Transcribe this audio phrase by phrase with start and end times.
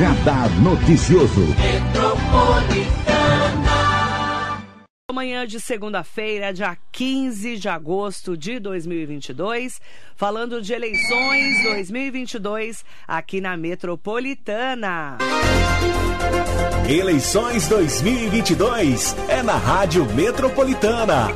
[0.00, 1.42] Radar Noticioso.
[5.12, 9.78] Manhã de segunda-feira, dia 15 de agosto de 2022,
[10.16, 15.18] falando de eleições 2022 aqui na Metropolitana.
[16.88, 21.28] Eleições 2022 é na Rádio Metropolitana.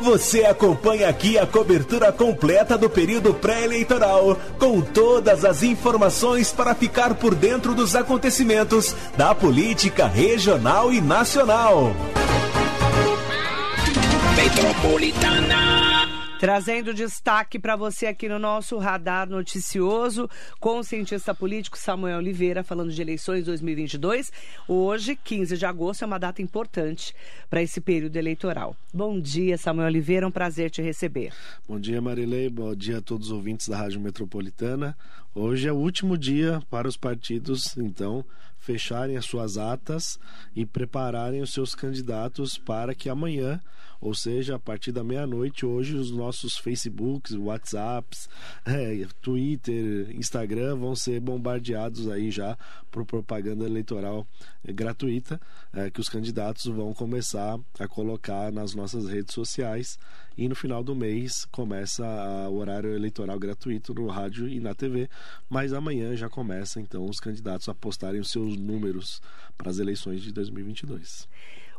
[0.00, 7.14] Você acompanha aqui a cobertura completa do período pré-eleitoral, com todas as informações para ficar
[7.14, 11.94] por dentro dos acontecimentos da política regional e nacional.
[14.36, 15.79] Metropolitana.
[16.40, 20.26] Trazendo destaque para você aqui no nosso radar noticioso
[20.58, 24.32] com o cientista político Samuel Oliveira, falando de eleições 2022.
[24.66, 27.14] Hoje, 15 de agosto, é uma data importante
[27.50, 28.74] para esse período eleitoral.
[28.90, 31.30] Bom dia, Samuel Oliveira, um prazer te receber.
[31.68, 34.96] Bom dia, Marilei, bom dia a todos os ouvintes da Rádio Metropolitana.
[35.34, 38.24] Hoje é o último dia para os partidos, então,
[38.58, 40.18] fecharem as suas atas
[40.56, 43.60] e prepararem os seus candidatos para que amanhã
[44.00, 48.28] ou seja, a partir da meia-noite, hoje, os nossos Facebooks, WhatsApps,
[48.64, 52.56] é, Twitter, Instagram vão ser bombardeados aí já
[52.90, 54.26] por propaganda eleitoral
[54.64, 55.40] é, gratuita
[55.72, 59.98] é, que os candidatos vão começar a colocar nas nossas redes sociais
[60.36, 62.04] e no final do mês começa
[62.48, 65.08] o horário eleitoral gratuito no rádio e na TV,
[65.48, 69.20] mas amanhã já começa então os candidatos a postarem os seus números
[69.56, 71.28] para as eleições de 2022.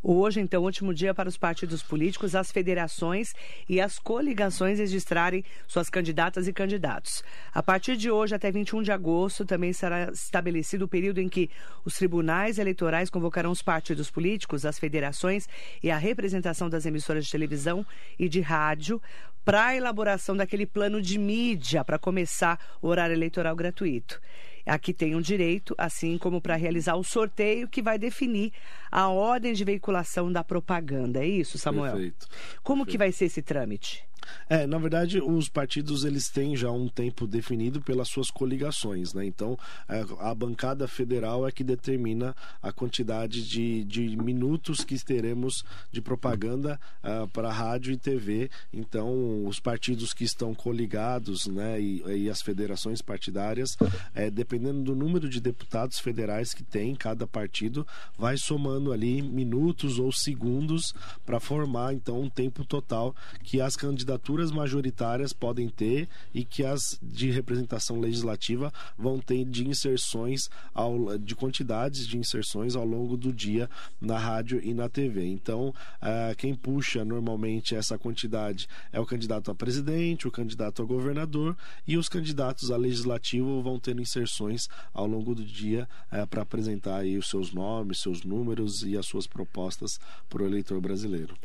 [0.03, 3.35] Hoje, então, último dia para os partidos políticos, as federações
[3.69, 7.23] e as coligações registrarem suas candidatas e candidatos.
[7.53, 11.51] A partir de hoje, até 21 de agosto, também será estabelecido o período em que
[11.85, 15.47] os tribunais eleitorais convocarão os partidos políticos, as federações
[15.83, 17.85] e a representação das emissoras de televisão
[18.17, 18.99] e de rádio
[19.45, 24.19] para a elaboração daquele plano de mídia para começar o horário eleitoral gratuito.
[24.65, 28.51] Aqui tem um direito, assim como para realizar o sorteio que vai definir
[28.91, 31.23] a ordem de veiculação da propaganda.
[31.23, 31.93] É isso, Samuel?
[31.93, 32.27] Perfeito.
[32.63, 32.91] Como Perfeito.
[32.91, 34.03] que vai ser esse trâmite?
[34.49, 39.25] É, na verdade, os partidos eles têm já um tempo definido pelas suas coligações, né?
[39.25, 45.63] Então, é, a bancada federal é que determina a quantidade de, de minutos que teremos
[45.91, 48.49] de propaganda uh, para rádio e TV.
[48.73, 53.77] Então, os partidos que estão coligados, né, e, e as federações partidárias,
[54.13, 57.85] é, dependendo do número de deputados federais que tem cada partido,
[58.17, 60.93] vai somando ali minutos ou segundos
[61.25, 66.65] para formar então um tempo total que as candidaturas candidaturas majoritárias podem ter e que
[66.65, 73.15] as de representação legislativa vão ter de inserções, ao, de quantidades de inserções ao longo
[73.15, 73.69] do dia
[73.99, 75.25] na rádio e na TV.
[75.25, 80.85] Então, uh, quem puxa normalmente essa quantidade é o candidato a presidente, o candidato a
[80.85, 81.55] governador
[81.87, 86.97] e os candidatos a legislativo vão ter inserções ao longo do dia uh, para apresentar
[86.97, 91.35] aí os seus nomes, seus números e as suas propostas para o eleitor brasileiro.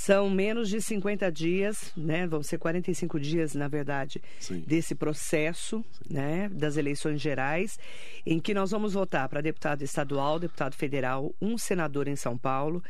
[0.00, 2.26] São menos de 50 dias, né?
[2.26, 4.64] Vão ser 45 dias, na verdade, Sim.
[4.66, 6.14] desse processo, Sim.
[6.14, 6.48] né?
[6.50, 7.78] Das eleições gerais,
[8.24, 12.82] em que nós vamos votar para deputado estadual, deputado federal, um senador em São Paulo,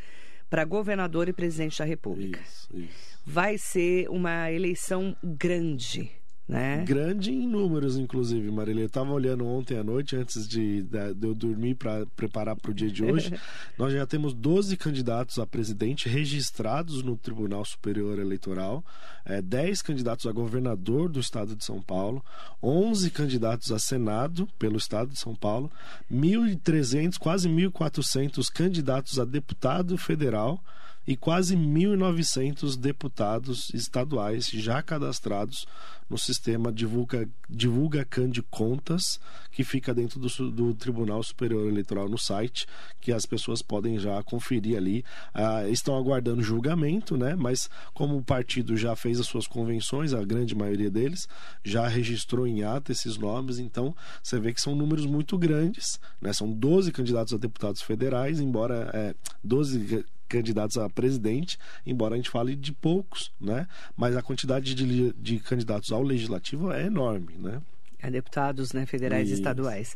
[0.48, 2.38] para governador e presidente da República.
[2.40, 3.18] Isso, isso.
[3.26, 6.12] Vai ser uma eleição grande
[6.50, 6.82] né?
[6.84, 8.82] Grande em números, inclusive, Marília.
[8.82, 12.72] Eu estava olhando ontem à noite, antes de, de, de eu dormir para preparar para
[12.72, 13.32] o dia de hoje.
[13.78, 18.84] nós já temos 12 candidatos a presidente registrados no Tribunal Superior Eleitoral,
[19.24, 22.20] é, 10 candidatos a governador do estado de São Paulo,
[22.60, 25.70] 11 candidatos a Senado pelo estado de São Paulo,
[26.12, 30.60] 1.300, quase 1.400 candidatos a deputado federal
[31.06, 35.66] e quase 1.900 deputados estaduais já cadastrados
[36.10, 39.20] no sistema Divulga, Divulga Can de Contas,
[39.52, 42.66] que fica dentro do, do, Tribunal Superior Eleitoral no site,
[43.00, 45.04] que as pessoas podem já conferir ali.
[45.32, 47.36] Ah, estão aguardando julgamento, né?
[47.36, 51.28] mas como o partido já fez as suas convenções, a grande maioria deles
[51.64, 56.32] já registrou em ata esses nomes, então você vê que são números muito grandes, né?
[56.32, 59.14] são 12 candidatos a deputados federais, embora é,
[59.44, 63.66] 12 candidatos a presidente, embora a gente fale de poucos, né?
[63.96, 67.60] Mas a quantidade de, de candidatos ao legislativo é enorme, né?
[68.02, 69.36] A deputados né, federais Isso.
[69.36, 69.94] e estaduais.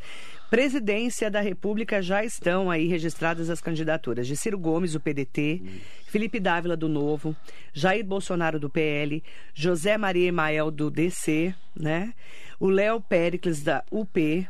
[0.50, 5.80] Presidência da República já estão aí registradas as candidaturas de Ciro Gomes, do PDT, Isso.
[6.06, 7.34] Felipe Dávila, do Novo,
[7.72, 9.22] Jair Bolsonaro, do PL,
[9.54, 12.12] José Maria Emael, do DC, né?
[12.60, 14.46] O Léo Pericles, da UP,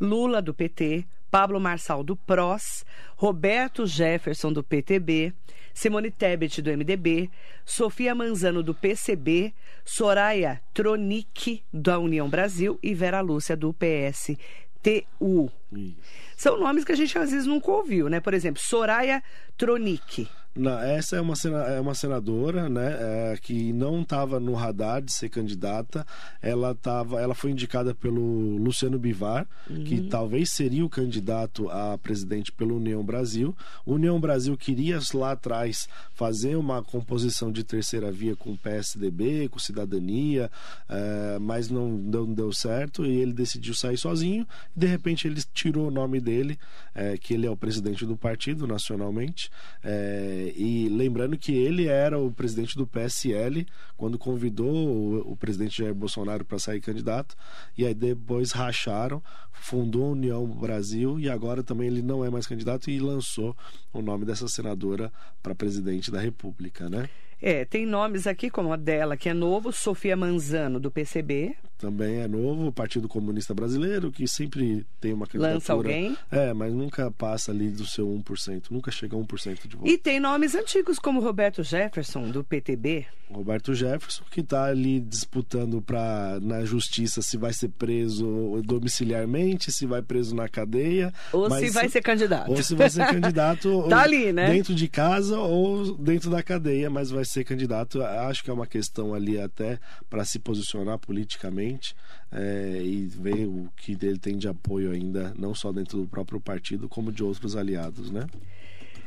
[0.00, 2.84] Lula, do PT, Pablo Marçal do PROS,
[3.16, 5.32] Roberto Jefferson do PTB,
[5.74, 7.30] Simone Tebet do MDB,
[7.64, 9.52] Sofia Manzano do PCB,
[9.84, 13.72] Soraya Tronic da União Brasil e Vera Lúcia do.
[13.72, 15.50] PSTU.
[15.72, 15.96] Isso.
[16.36, 18.20] São nomes que a gente às vezes nunca ouviu, né?
[18.20, 19.22] Por exemplo, Soraya
[19.56, 20.28] Tronic.
[20.54, 25.00] Não, essa é uma, sena, é uma senadora né, é, que não estava no radar
[25.00, 26.06] de ser candidata.
[26.42, 29.82] Ela, tava, ela foi indicada pelo Luciano Bivar, uhum.
[29.84, 33.56] que talvez seria o candidato a presidente pela União Brasil.
[33.86, 39.58] União Brasil queria lá atrás fazer uma composição de terceira via com o PSDB, com
[39.58, 40.50] Cidadania,
[40.86, 44.46] é, mas não, não deu certo e ele decidiu sair sozinho.
[44.76, 46.58] E de repente ele tirou o nome dele,
[46.94, 49.50] é, que ele é o presidente do partido nacionalmente.
[49.82, 53.66] É, e lembrando que ele era o presidente do PSL
[53.96, 57.36] quando convidou o, o presidente Jair Bolsonaro para sair candidato,
[57.76, 59.22] e aí depois racharam,
[59.52, 63.56] fundou a União Brasil e agora também ele não é mais candidato e lançou
[63.92, 65.12] o nome dessa senadora
[65.42, 67.08] para presidente da República, né?
[67.42, 71.56] É, tem nomes aqui como a dela, que é novo, Sofia Manzano, do PCB.
[71.76, 75.54] Também é novo, o Partido Comunista Brasileiro, que sempre tem uma candidatura.
[75.54, 76.16] Lança alguém.
[76.30, 79.90] É, mas nunca passa ali do seu 1%, nunca chega a 1% de voto.
[79.90, 83.04] E tem nomes antigos como Roberto Jefferson, do PTB.
[83.32, 89.86] Roberto Jefferson, que está ali disputando pra, na justiça se vai ser preso domiciliarmente, se
[89.86, 91.12] vai preso na cadeia.
[91.32, 92.50] Ou se vai ser candidato.
[92.50, 94.52] Ou se vai ser candidato tá ali, né?
[94.52, 98.02] dentro de casa ou dentro da cadeia, mas vai ser candidato.
[98.02, 101.94] Acho que é uma questão ali até para se posicionar politicamente
[102.30, 106.40] é, e ver o que ele tem de apoio ainda, não só dentro do próprio
[106.40, 108.26] partido, como de outros aliados, né?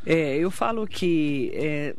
[0.05, 1.95] É, eu falo que é,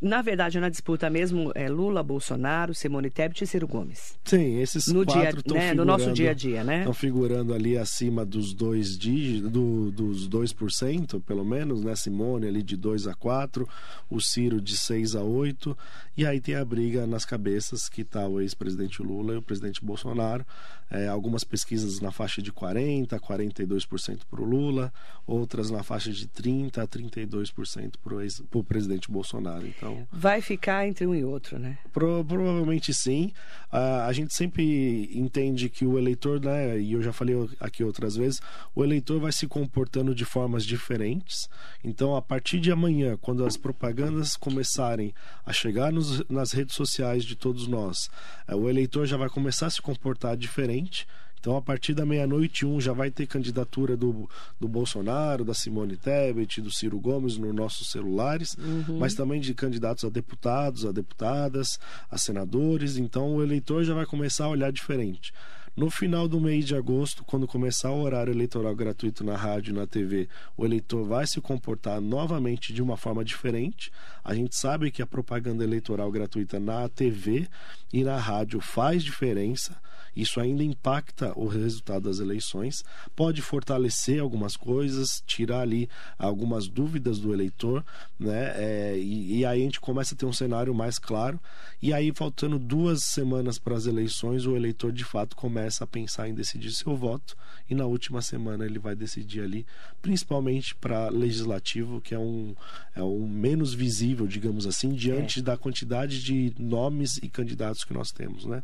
[0.00, 4.16] na verdade, na disputa mesmo é Lula, Bolsonaro, Simone Tebet e Ciro Gomes.
[4.24, 6.78] Sim, esses no quatro dia, né, No nosso dia a dia, né?
[6.78, 11.96] Estão figurando ali acima dos dois dígitos, do, dos 2%, pelo menos, né?
[11.96, 13.68] Simone ali de 2 a 4,
[14.08, 15.76] o Ciro de 6 a 8,
[16.16, 19.84] e aí tem a briga nas cabeças que está o ex-presidente Lula e o presidente
[19.84, 20.46] Bolsonaro.
[20.90, 24.92] É, algumas pesquisas na faixa de 40%, 42% para o Lula,
[25.26, 29.63] outras na faixa de 30% a 32% para o presidente Bolsonaro.
[29.66, 31.78] Então, Vai ficar entre um e outro, né?
[31.92, 33.32] Pro, provavelmente sim.
[33.72, 38.16] Uh, a gente sempre entende que o eleitor, né, e eu já falei aqui outras
[38.16, 38.40] vezes,
[38.74, 41.48] o eleitor vai se comportando de formas diferentes.
[41.82, 45.12] Então, a partir de amanhã, quando as propagandas começarem
[45.44, 48.08] a chegar nos, nas redes sociais de todos nós,
[48.48, 51.06] uh, o eleitor já vai começar a se comportar diferente
[51.44, 54.26] então, a partir da meia-noite, um já vai ter candidatura do,
[54.58, 58.96] do Bolsonaro, da Simone Tebet, do Ciro Gomes nos nossos celulares, uhum.
[58.98, 61.78] mas também de candidatos a deputados, a deputadas,
[62.10, 62.96] a senadores.
[62.96, 65.34] Então, o eleitor já vai começar a olhar diferente.
[65.76, 69.76] No final do mês de agosto, quando começar o horário eleitoral gratuito na rádio e
[69.76, 73.90] na TV, o eleitor vai se comportar novamente de uma forma diferente.
[74.22, 77.48] A gente sabe que a propaganda eleitoral gratuita na TV
[77.92, 79.76] e na rádio faz diferença.
[80.14, 82.84] Isso ainda impacta o resultado das eleições,
[83.16, 87.84] pode fortalecer algumas coisas, tirar ali algumas dúvidas do eleitor,
[88.16, 88.52] né?
[88.54, 91.40] É, e, e aí a gente começa a ter um cenário mais claro.
[91.82, 96.28] E aí, faltando duas semanas para as eleições, o eleitor de fato começa a pensar
[96.28, 97.36] em decidir seu voto.
[97.68, 99.66] E na última semana ele vai decidir ali,
[100.02, 102.54] principalmente para legislativo, que é um,
[102.94, 105.42] é um menos visível, digamos assim, diante é.
[105.42, 108.62] da quantidade de nomes e candidatos que nós temos, né?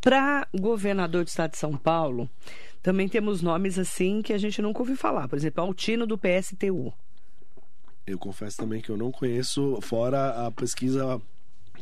[0.00, 2.28] Para governador do estado de São Paulo,
[2.82, 5.28] também temos nomes assim que a gente nunca ouviu falar.
[5.28, 6.92] Por exemplo, Altino do PSTU.
[8.04, 11.20] Eu confesso também que eu não conheço, fora a pesquisa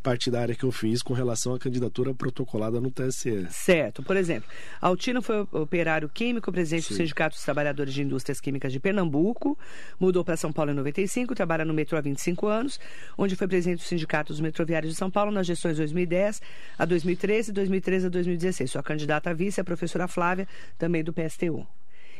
[0.00, 3.46] partidária que eu fiz com relação à candidatura protocolada no TSE.
[3.50, 4.02] Certo.
[4.02, 4.48] Por exemplo,
[4.80, 6.94] Altino foi operário químico, presidente Sim.
[6.94, 9.58] do Sindicato dos Trabalhadores de Indústrias Químicas de Pernambuco,
[9.98, 12.80] mudou para São Paulo em 95, trabalha no metrô há 25 anos,
[13.16, 16.40] onde foi presidente do Sindicato dos Metroviários de São Paulo nas gestões 2010
[16.78, 18.70] a 2013 e 2013 a 2016.
[18.70, 21.66] Sua candidata a vice é a professora Flávia, também do PSTU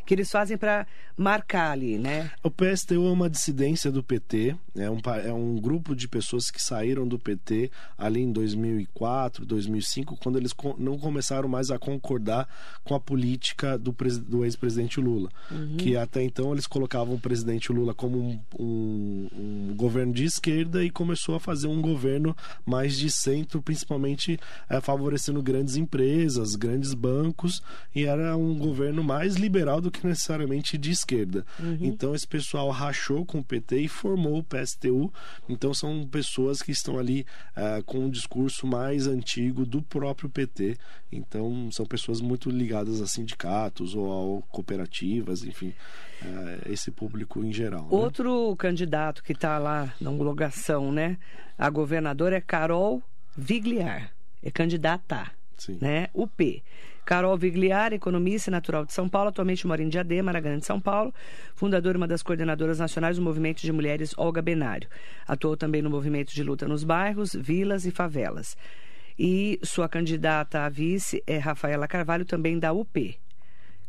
[0.05, 2.31] que eles fazem para marcar ali, né?
[2.43, 6.63] O PSTU é uma dissidência do PT, é um, é um grupo de pessoas que
[6.63, 12.49] saíram do PT ali em 2004, 2005, quando eles não começaram mais a concordar
[12.85, 13.95] com a política do,
[14.27, 15.77] do ex-presidente Lula, uhum.
[15.77, 20.83] que até então eles colocavam o presidente Lula como um, um, um, governo de esquerda
[20.83, 24.39] e começou a fazer um governo mais de centro, principalmente
[24.69, 27.63] é, favorecendo grandes empresas, grandes bancos,
[27.95, 31.45] e era um governo mais liberal do que necessariamente de esquerda.
[31.59, 31.79] Uhum.
[31.81, 35.13] Então esse pessoal rachou com o PT e formou o PSTU.
[35.49, 40.77] Então são pessoas que estão ali uh, com um discurso mais antigo do próprio PT.
[41.13, 45.75] Então são pessoas muito ligadas a sindicatos ou a cooperativas, enfim,
[46.23, 47.83] uh, esse público em geral.
[47.83, 47.89] Né?
[47.91, 48.57] Outro né?
[48.59, 51.19] candidato que está lá na homologação, né?
[51.59, 53.03] A governadora é Carol
[53.37, 54.13] Vigliar.
[54.43, 55.31] É candidata.
[55.57, 55.79] Sim.
[55.81, 56.09] Né?
[56.15, 56.63] O P.
[57.05, 60.81] Carol Vigliar, economista e natural de São Paulo, atualmente mora em Diadema, na Grande São
[60.81, 61.13] Paulo,
[61.55, 64.89] fundadora e uma das coordenadoras nacionais do Movimento de Mulheres Olga Benário.
[65.27, 68.57] Atuou também no movimento de luta nos bairros, vilas e favelas.
[69.19, 73.19] E sua candidata a vice é Rafaela Carvalho, também da UP.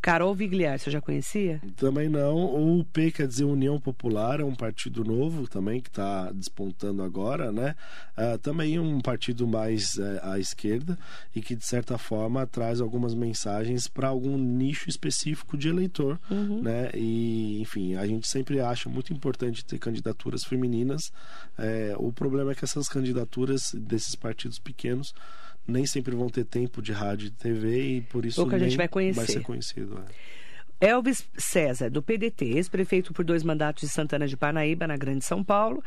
[0.02, 1.62] Carol Vigliar, você já conhecia?
[1.78, 2.36] Também não.
[2.36, 7.52] O UP quer dizer União Popular, é um partido novo também que está despontando agora,
[7.52, 7.76] né?
[8.18, 10.98] Uh, também um partido mais uh, à esquerda
[11.36, 16.64] e que, de certa forma, traz algumas mensagens para algum nicho específico de eleitor, uhum.
[16.64, 16.90] né?
[16.96, 21.12] E, enfim, a gente sempre acha muito importante ter candidaturas femininas.
[21.58, 25.14] É, o problema é que essas candidaturas desses partidos pequenos
[25.68, 28.78] nem sempre vão ter tempo de rádio e TV e por isso Pouca nem gente
[28.78, 29.18] vai, conhecer.
[29.18, 30.04] vai ser conhecido.
[30.80, 30.90] É.
[30.90, 35.44] Elvis César, do PDT, ex-prefeito por dois mandatos de Santana de Parnaíba, na Grande São
[35.44, 35.84] Paulo.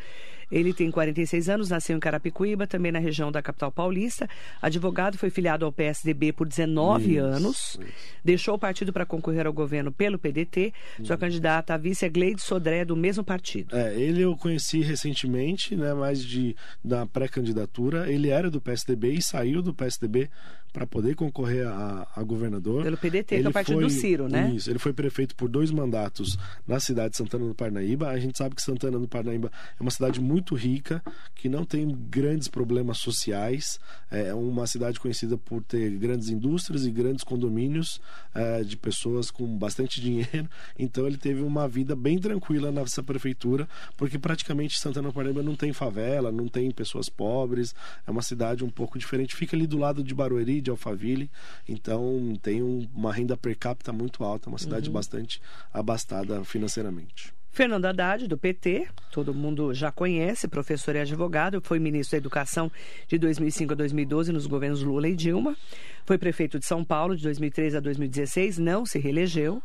[0.55, 4.29] Ele tem 46 anos, nasceu em Carapicuíba, também na região da capital paulista.
[4.63, 7.57] Advogado, foi filiado ao PSDB por 19 isso, anos.
[7.57, 7.81] Isso.
[8.25, 10.73] Deixou o partido para concorrer ao governo pelo PDT.
[11.03, 13.77] Sua candidata a vice é Gleide Sodré, do mesmo partido.
[13.77, 18.09] É, ele eu conheci recentemente, né, mais de da pré-candidatura.
[18.09, 20.31] Ele era do PSDB e saiu do PSDB
[20.75, 22.83] para poder concorrer a, a, governador.
[22.83, 24.53] Pelo PDT, ele que é o partido foi, do Ciro, né?
[24.57, 28.09] Isso, ele foi prefeito por dois mandatos na cidade de Santana do Parnaíba.
[28.09, 31.01] A gente sabe que Santana do Parnaíba é uma cidade muito rica,
[31.33, 33.79] que não tem grandes problemas sociais.
[34.11, 38.01] É uma cidade conhecida por ter grandes indústrias e grandes condomínios
[38.35, 40.49] é, de pessoas com bastante dinheiro.
[40.77, 45.55] Então ele teve uma vida bem tranquila nessa prefeitura, porque praticamente Santana do Parnaíba não
[45.55, 47.75] tem favela, não tem pessoas pobres.
[48.07, 49.37] É uma cidade um pouco diferente.
[49.37, 51.31] Fica ali do lado de Barueri, de Alphaville,
[51.69, 54.95] então tem um, uma renda per capita muito alta, uma cidade uhum.
[54.95, 55.41] bastante
[55.73, 57.33] abastada financeiramente.
[57.55, 62.69] Fernando Haddad, do PT, todo mundo já conhece, professor e advogado, foi ministro da Educação
[63.07, 65.57] de 2005 a 2012 nos governos Lula e Dilma,
[66.05, 69.63] foi prefeito de São Paulo de 2013 a 2016, não se reelegeu,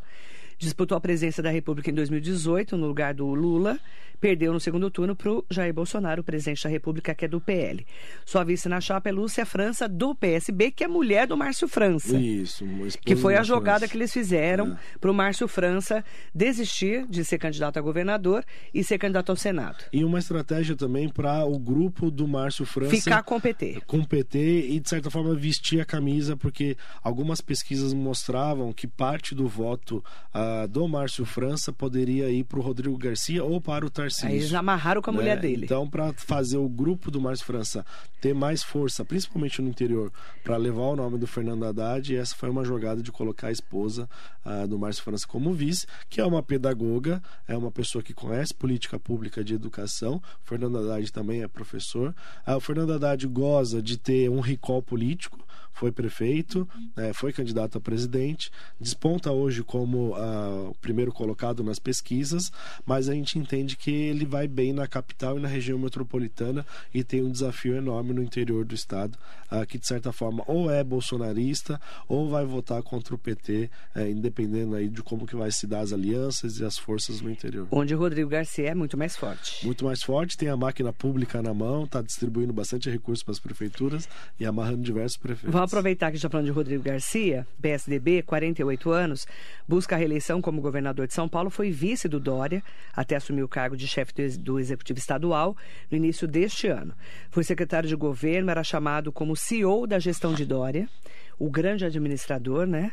[0.59, 3.79] disputou a presidência da República em 2018 no lugar do Lula
[4.19, 7.39] perdeu no segundo turno para o Jair Bolsonaro, o presidente da República, que é do
[7.39, 7.85] PL.
[8.25, 12.17] Sua vice na chapa é Lúcia França, do PSB, que é mulher do Márcio França.
[12.17, 12.65] Isso,
[13.03, 13.91] Que foi a jogada França.
[13.91, 14.77] que eles fizeram é.
[14.99, 19.85] para o Márcio França desistir de ser candidato a governador e ser candidato ao Senado.
[19.91, 23.81] E uma estratégia também para o grupo do Márcio França ficar com o PT.
[23.87, 28.87] Com o PT e, de certa forma, vestir a camisa, porque algumas pesquisas mostravam que
[28.87, 33.85] parte do voto uh, do Márcio França poderia ir para o Rodrigo Garcia ou para
[33.85, 34.27] o Tarcísio Tarcísio.
[34.27, 35.19] Aí eles amarraram com a né?
[35.19, 35.65] mulher dele.
[35.65, 37.85] Então, para fazer o grupo do Márcio França
[38.19, 40.11] ter mais força, principalmente no interior,
[40.43, 44.09] para levar o nome do Fernando Haddad, essa foi uma jogada de colocar a esposa
[44.45, 48.53] uh, do Márcio França como vice, que é uma pedagoga, é uma pessoa que conhece
[48.53, 50.21] política pública de educação.
[50.43, 52.13] O Fernando Haddad também é professor.
[52.47, 55.39] Uh, o Fernando Haddad goza de ter um recall político
[55.73, 61.79] foi prefeito, é, foi candidato a presidente, desponta hoje como uh, o primeiro colocado nas
[61.79, 62.51] pesquisas,
[62.85, 67.03] mas a gente entende que ele vai bem na capital e na região metropolitana e
[67.03, 69.17] tem um desafio enorme no interior do estado,
[69.51, 74.09] uh, que de certa forma ou é bolsonarista ou vai votar contra o PT, é,
[74.09, 77.67] independendo aí de como que vai se dar as alianças e as forças no interior.
[77.71, 79.65] Onde o Rodrigo Garcia é muito mais forte.
[79.65, 83.39] Muito mais forte, tem a máquina pública na mão, está distribuindo bastante recursos para as
[83.39, 84.09] prefeituras
[84.39, 85.51] e amarrando diversos prefeitos.
[85.69, 89.27] Aproveitar que já falando de Rodrigo Garcia, PSDB, 48 anos,
[89.67, 93.47] busca a reeleição como governador de São Paulo, foi vice do Dória até assumir o
[93.47, 95.55] cargo de chefe do Executivo Estadual
[95.89, 96.93] no início deste ano.
[97.29, 100.89] Foi secretário de governo, era chamado como CEO da gestão de Dória,
[101.37, 102.91] o grande administrador, né?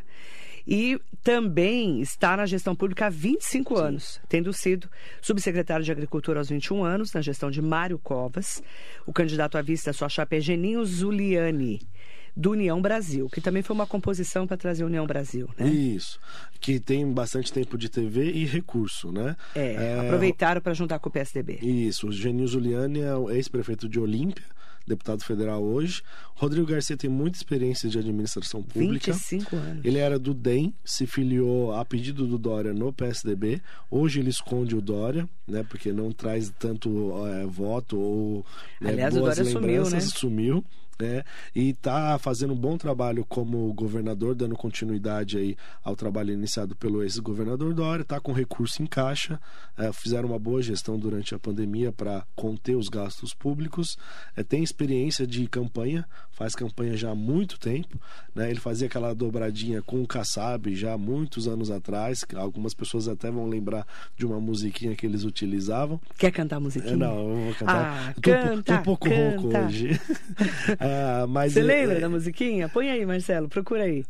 [0.66, 3.82] e também está na gestão pública há 25 Sim.
[3.82, 4.90] anos, tendo sido
[5.22, 8.62] subsecretário de Agricultura aos 21 anos, na gestão de Mário Covas.
[9.06, 11.80] O candidato à vista, sua chapa é Geninho Zuliani
[12.36, 15.66] do União Brasil, que também foi uma composição para trazer União Brasil, né?
[15.68, 16.20] Isso,
[16.60, 19.34] que tem bastante tempo de TV e recurso, né?
[19.54, 20.00] É, é...
[20.00, 21.58] aproveitaram para juntar com o PSDB.
[21.62, 24.44] Isso, o Genil Zuliani é o ex-prefeito de Olímpia,
[24.86, 26.02] deputado federal hoje.
[26.34, 29.12] Rodrigo Garcia tem muita experiência de administração pública.
[29.12, 29.84] 25 anos.
[29.84, 33.60] Ele era do DEM, se filiou a pedido do Dória no PSDB.
[33.90, 35.64] Hoje ele esconde o Dória, né?
[35.68, 38.46] Porque não traz tanto é, voto ou
[38.80, 40.04] né, Aliás, boas o Dória lembranças.
[40.04, 40.60] Sumiu, né?
[40.60, 40.64] sumiu
[40.98, 41.24] né?
[41.54, 47.02] E está fazendo um bom trabalho como governador, dando continuidade aí ao trabalho iniciado pelo
[47.02, 49.40] ex-governador Dória, está com recurso em caixa,
[49.76, 53.96] é, fizeram uma boa gestão durante a pandemia para conter os gastos públicos,
[54.34, 57.98] é, tem experiência de campanha, faz campanha já há muito tempo,
[58.34, 58.50] né?
[58.50, 63.30] Ele fazia aquela dobradinha com o Kassab já há muitos anos atrás, algumas pessoas até
[63.30, 63.86] vão lembrar
[64.16, 66.00] de uma musiquinha que eles utilizavam.
[66.18, 66.94] Quer cantar a musiquinha?
[66.94, 68.08] É, não, eu vou cantar.
[68.08, 69.40] Ah, canta, tô, tô um pouco canta.
[69.40, 70.00] rouco hoje.
[70.86, 72.00] Uh, mas Você lembra é...
[72.00, 72.68] da musiquinha?
[72.68, 74.04] Põe aí, Marcelo, procura aí.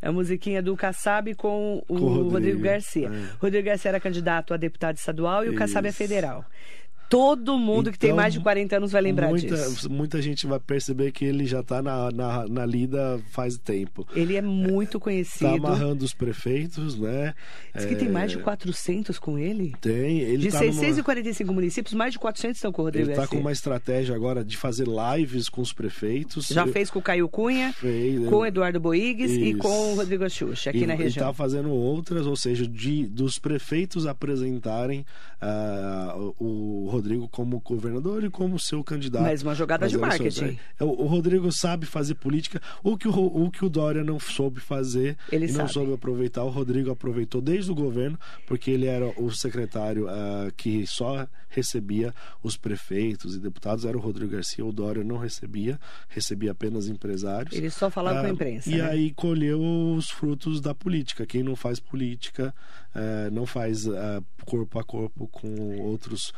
[0.00, 3.08] É a musiquinha do Kassab com o, com o Rodrigo, Rodrigo, Garcia.
[3.08, 3.36] É.
[3.40, 6.44] Rodrigo Garcia era candidato a deputado estadual e o Kassab é federal.
[7.08, 9.90] Todo mundo então, que tem mais de 40 anos vai lembrar muita, disso.
[9.90, 14.06] Muita gente vai perceber que ele já está na, na, na, lida faz tempo.
[14.14, 15.56] Ele é muito conhecido.
[15.56, 17.34] Está amarrando os prefeitos, né?
[17.74, 17.96] Diz que é...
[17.96, 19.72] tem mais de 400 com ele.
[19.80, 20.18] Tem.
[20.18, 21.54] Ele de tá 645 numa...
[21.54, 24.56] municípios, mais de 400 estão com o Rodrigo Ele está com uma estratégia agora de
[24.56, 26.48] fazer lives com os prefeitos.
[26.48, 29.40] Já fez com o Caio Cunha, fez, com o Eduardo Boigues Isso.
[29.40, 31.06] e com o Rodrigo Xuxa, aqui e, na região.
[31.06, 35.06] Ele está fazendo outras, ou seja, de, dos prefeitos apresentarem
[35.42, 39.22] uh, o Rodrigo como governador e como seu candidato.
[39.22, 40.58] Mas uma jogada de marketing.
[40.78, 42.60] É, o, o, Rodrigo sabe fazer política.
[42.82, 45.60] O que o, o que o Dória não soube fazer ele e sabe.
[45.60, 50.52] não soube aproveitar, o Rodrigo aproveitou desde o governo, porque ele era o secretário uh,
[50.56, 54.64] que só recebia os prefeitos e deputados, era o Rodrigo Garcia.
[54.64, 55.78] O Dória não recebia,
[56.08, 57.54] recebia apenas empresários.
[57.54, 58.70] Ele só falava uh, com a ah, imprensa.
[58.70, 58.82] E né?
[58.82, 59.60] aí colheu
[59.96, 61.24] os frutos da política.
[61.24, 62.54] Quem não faz política
[62.94, 63.86] uh, não faz
[64.44, 66.32] corpo a corpo com outros,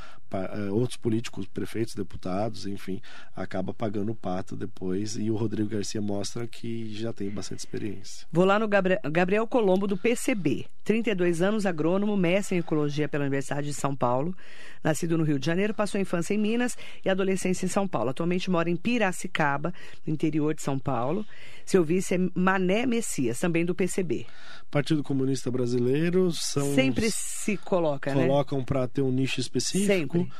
[0.72, 3.00] outros políticos, prefeitos, deputados, enfim,
[3.36, 5.16] acaba pagando o pato depois.
[5.16, 8.26] E o Rodrigo Garcia mostra que já tem bastante experiência.
[8.32, 10.66] Vou lá no Gabriel, Gabriel Colombo, do PCB.
[10.84, 14.34] 32 anos, agrônomo, mestre em ecologia pela Universidade de São Paulo.
[14.82, 18.10] Nascido no Rio de Janeiro, passou a infância em Minas e adolescência em São Paulo.
[18.10, 19.72] Atualmente mora em Piracicaba,
[20.06, 21.24] no interior de São Paulo.
[21.64, 24.26] Seu vice é Mané Messias, também do PCB.
[24.70, 28.28] Partido Comunista Brasileiro são sempre se coloca, colocam né?
[28.28, 30.18] Colocam para ter um nicho específico.
[30.18, 30.30] Sempre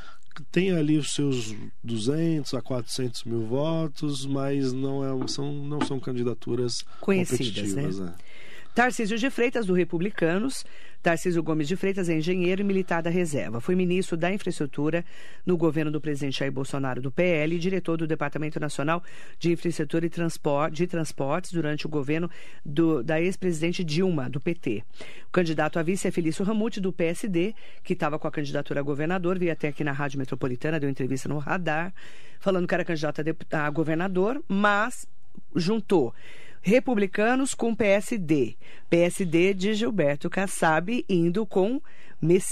[0.51, 5.99] tem ali os seus 200 a 400 mil votos, mas não, é, são, não são
[5.99, 8.07] candidaturas conhecidas, né?
[8.07, 8.15] né?
[8.75, 10.65] Tarcísio de Freitas, do Republicanos.
[11.03, 13.61] Tarcísio Gomes de Freitas é engenheiro e militar da reserva.
[13.61, 15.05] Foi ministro da Infraestrutura
[15.45, 19.03] no governo do presidente Jair Bolsonaro do PL e diretor do Departamento Nacional
[19.39, 22.31] de Infraestrutura e Transport, de Transportes durante o governo
[22.65, 24.85] do, da ex-presidente Dilma, do PT.
[25.27, 28.83] O candidato a vice é Felício Ramute, do PSD, que estava com a candidatura a
[28.83, 31.93] governador, veio até aqui na Rádio Metropolitana, deu entrevista no Radar,
[32.39, 35.09] falando que era candidato a, a governador, mas
[35.57, 36.15] juntou
[36.61, 38.57] republicanos com PSD.
[38.89, 41.81] PSD de Gilberto Kassab indo com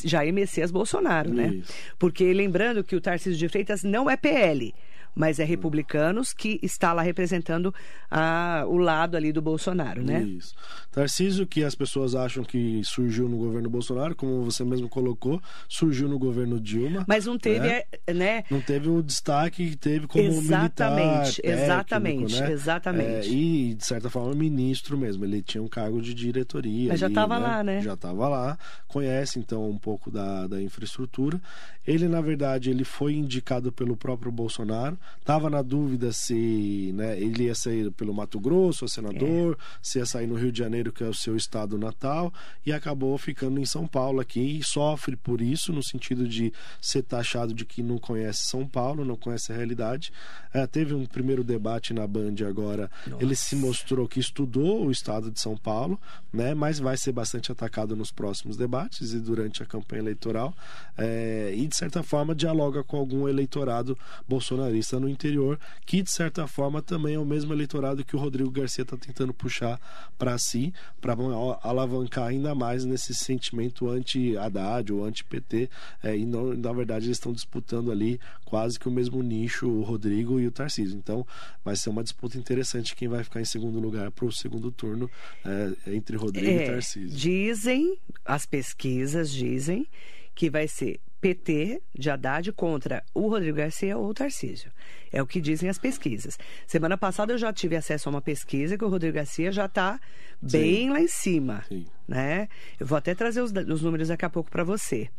[0.04, 1.48] Jair Messias Bolsonaro, né?
[1.48, 1.72] Isso.
[1.98, 4.74] Porque lembrando que o Tarcísio de Freitas não é PL
[5.14, 7.74] mas é republicanos que está lá representando
[8.10, 10.22] a, o lado ali do Bolsonaro, né?
[10.22, 10.54] Isso.
[10.90, 16.08] Tarcísio, que as pessoas acham que surgiu no governo Bolsonaro, como você mesmo colocou, surgiu
[16.08, 17.04] no governo Dilma.
[17.06, 17.82] Mas não teve, né?
[18.14, 18.44] né?
[18.50, 22.52] Não teve o destaque que teve como exatamente, militar, técnico, exatamente, né?
[22.52, 23.28] exatamente.
[23.28, 25.24] É, e de certa forma ministro mesmo.
[25.24, 26.88] Ele tinha um cargo de diretoria.
[26.88, 27.46] Mas já estava né?
[27.46, 27.82] lá, né?
[27.82, 28.58] Já estava lá.
[28.86, 31.40] Conhece então um pouco da, da infraestrutura.
[31.86, 37.44] Ele na verdade ele foi indicado pelo próprio Bolsonaro Tava na dúvida se né, ele
[37.44, 39.64] ia sair pelo Mato Grosso, a senador, é.
[39.82, 42.32] se ia sair no Rio de Janeiro, que é o seu estado natal,
[42.64, 47.02] e acabou ficando em São Paulo aqui e sofre por isso, no sentido de ser
[47.02, 50.12] taxado de que não conhece São Paulo, não conhece a realidade.
[50.52, 53.22] É, teve um primeiro debate na Band agora, Nossa.
[53.22, 56.00] ele se mostrou que estudou o estado de São Paulo,
[56.32, 60.54] né, mas vai ser bastante atacado nos próximos debates e durante a campanha eleitoral,
[60.96, 66.46] é, e de certa forma dialoga com algum eleitorado bolsonarista no interior, que de certa
[66.46, 69.80] forma também é o mesmo eleitorado que o Rodrigo Garcia está tentando puxar
[70.16, 71.14] para si, para
[71.62, 75.68] alavancar ainda mais nesse sentimento anti-Haddad ou anti-PT.
[76.02, 79.82] É, e não, na verdade eles estão disputando ali quase que o mesmo nicho, o
[79.82, 80.96] Rodrigo e o Tarcísio.
[80.96, 81.26] Então
[81.64, 85.10] vai ser uma disputa interessante quem vai ficar em segundo lugar para o segundo turno
[85.44, 87.16] é, entre Rodrigo é, e Tarcísio.
[87.16, 89.86] Dizem, as pesquisas dizem
[90.34, 94.70] que vai ser PT de Haddad contra o Rodrigo Garcia ou o Tarcísio.
[95.12, 96.38] É o que dizem as pesquisas.
[96.66, 100.00] Semana passada eu já tive acesso a uma pesquisa que o Rodrigo Garcia já está
[100.40, 101.64] bem lá em cima.
[101.68, 101.86] Sim.
[102.06, 102.48] Né?
[102.80, 105.10] Eu vou até trazer os, os números daqui a pouco para você.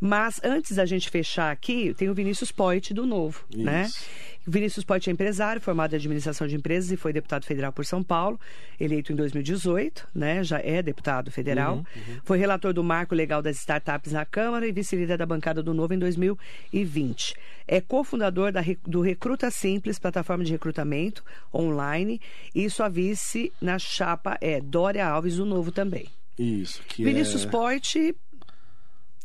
[0.00, 3.82] Mas antes da gente fechar aqui, tem o Vinícius Poit do Novo, né?
[3.82, 4.00] Isso.
[4.00, 4.36] né?
[4.48, 8.00] Vinícius Poit é empresário, formado em administração de empresas e foi deputado federal por São
[8.00, 8.38] Paulo,
[8.78, 10.44] eleito em 2018, né?
[10.44, 11.78] Já é deputado federal.
[11.78, 12.20] Uhum, uhum.
[12.22, 15.94] Foi relator do Marco Legal das Startups na Câmara e vice-líder da bancada do Novo
[15.94, 17.34] em 2020.
[17.66, 19.00] É cofundador da, do
[19.36, 21.22] Recruta Simples, plataforma de recrutamento
[21.52, 22.20] online,
[22.54, 26.08] e sua vice na chapa é Dória Alves do Novo também.
[26.38, 26.80] Isso.
[26.88, 28.14] Que Vinícius é...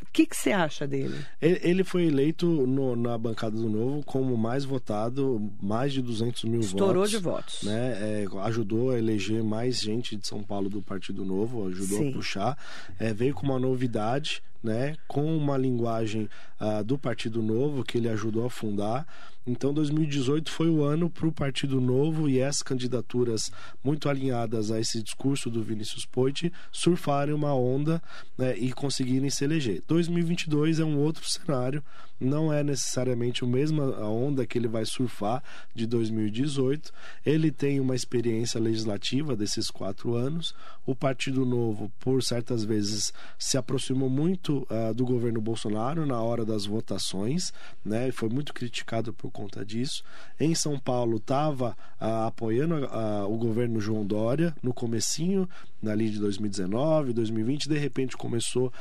[0.02, 1.15] O que você acha dele?
[1.41, 6.60] Ele foi eleito no, na bancada do Novo como mais votado, mais de 200 mil
[6.60, 7.12] Estourou votos.
[7.12, 7.63] de votos.
[7.63, 8.24] Né?
[8.24, 12.10] É, ajudou a eleger mais gente de São Paulo do Partido Novo, ajudou Sim.
[12.10, 12.58] a puxar.
[13.00, 14.97] É, veio com uma novidade, né?
[15.08, 16.28] com uma linguagem
[16.60, 19.08] uh, do Partido Novo que ele ajudou a fundar.
[19.45, 23.51] Então 2018 foi o ano para o Partido Novo e as candidaturas
[23.84, 28.01] muito alinhadas a esse discurso do Vinícius Poit surfarem uma onda
[28.38, 29.84] né, e conseguirem se eleger.
[29.88, 31.84] 2022 é um outro cenário,
[32.21, 36.91] não é necessariamente a mesma onda que ele vai surfar de 2018.
[37.25, 40.53] Ele tem uma experiência legislativa desses quatro anos.
[40.86, 46.45] O Partido Novo, por certas vezes, se aproximou muito uh, do governo Bolsonaro na hora
[46.45, 47.51] das votações,
[47.84, 48.12] né?
[48.12, 50.03] Foi muito criticado por conta disso.
[50.39, 55.49] Em São Paulo estava uh, apoiando uh, o governo João Dória no comecinho
[55.84, 58.71] ali de 2019, 2020, de repente começou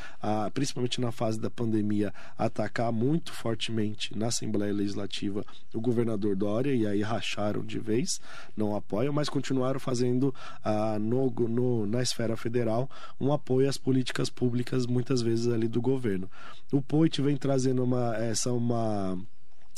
[0.53, 2.93] principalmente na fase da pandemia, a atacar
[3.31, 8.21] muito fortemente na Assembleia Legislativa o governador Dória e aí racharam de vez,
[8.57, 12.91] não apoiam, mas continuaram fazendo ah, no, no, na esfera federal
[13.21, 16.29] um apoio às políticas públicas muitas vezes ali do governo.
[16.73, 19.17] O Poit vem trazendo uma essa uma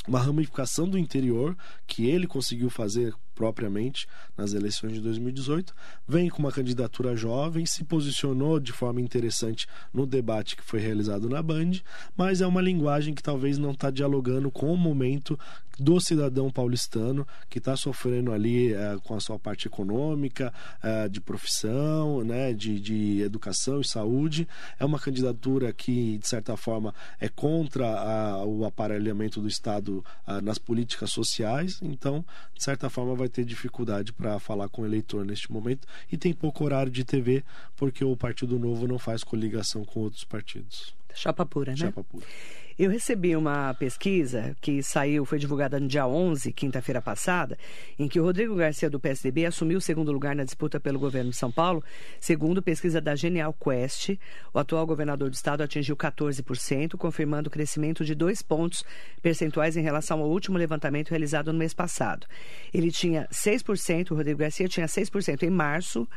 [0.09, 4.07] uma ramificação do interior que ele conseguiu fazer propriamente
[4.39, 5.75] nas eleições de 2018,
[6.07, 11.29] vem com uma candidatura jovem, se posicionou de forma interessante no debate que foi realizado
[11.29, 11.73] na Band,
[12.17, 15.37] mas é uma linguagem que talvez não está dialogando com o momento
[15.79, 21.21] do cidadão paulistano que está sofrendo ali é, com a sua parte econômica, é, de
[21.21, 24.47] profissão, né, de, de educação e saúde.
[24.79, 30.41] É uma candidatura que, de certa forma, é contra a, o aparelhamento do Estado a,
[30.41, 35.25] nas políticas sociais, então, de certa forma, vai ter dificuldade para falar com o eleitor
[35.25, 37.45] neste momento e tem pouco horário de TV
[37.77, 40.95] porque o Partido Novo não faz coligação com outros partidos.
[41.15, 41.77] Chapa pura, né?
[41.77, 42.27] Chapa pura.
[42.83, 47.57] Eu recebi uma pesquisa que saiu, foi divulgada no dia 11, quinta-feira passada,
[47.97, 51.31] em que o Rodrigo Garcia do PSDB assumiu o segundo lugar na disputa pelo governo
[51.31, 51.81] de São Paulo.
[52.19, 54.19] Segundo pesquisa da Genial Quest,
[54.53, 58.83] o atual governador do estado atingiu 14%, confirmando o crescimento de dois pontos
[59.23, 62.27] percentuais em relação ao último levantamento realizado no mês passado.
[62.75, 66.09] Ele tinha 6%, o Rodrigo Garcia tinha 6% em março.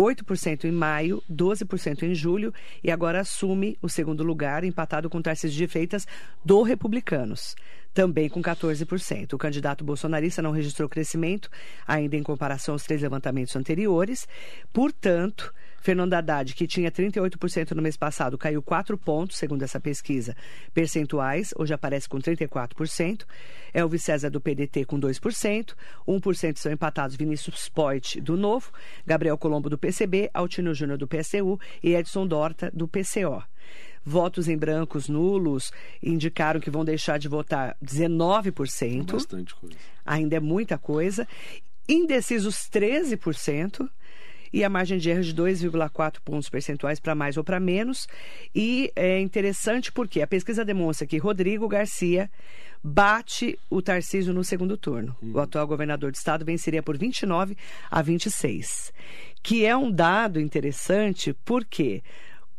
[0.00, 5.58] 8% em maio, 12% em julho e agora assume o segundo lugar, empatado com Tarcísio
[5.58, 6.06] de Freitas
[6.42, 7.54] do Republicanos,
[7.92, 9.34] também com 14%.
[9.34, 11.50] O candidato bolsonarista não registrou crescimento
[11.86, 14.26] ainda em comparação aos três levantamentos anteriores,
[14.72, 20.36] portanto, Fernando Haddad, que tinha 38% no mês passado, caiu 4 pontos, segundo essa pesquisa,
[20.72, 23.24] percentuais, hoje aparece com 34%.
[23.72, 25.74] Elvis César do PDT com 2%,
[26.06, 28.70] 1% são empatados Vinícius Poit do Novo,
[29.06, 33.42] Gabriel Colombo do PCB, Altino Júnior do PSU e Edson Dorta do PCO.
[34.04, 35.70] Votos em brancos nulos
[36.02, 39.12] indicaram que vão deixar de votar 19%.
[39.12, 39.76] Bastante coisa.
[40.04, 41.28] Ainda é muita coisa.
[41.88, 43.88] Indecisos 13%
[44.52, 48.06] e a margem de erro de 2,4 pontos percentuais para mais ou para menos.
[48.54, 52.30] E é interessante porque a pesquisa demonstra que Rodrigo Garcia
[52.82, 55.14] bate o Tarcísio no segundo turno.
[55.22, 55.32] Uhum.
[55.34, 57.56] O atual governador do estado venceria por 29
[57.90, 58.92] a 26,
[59.42, 62.02] que é um dado interessante porque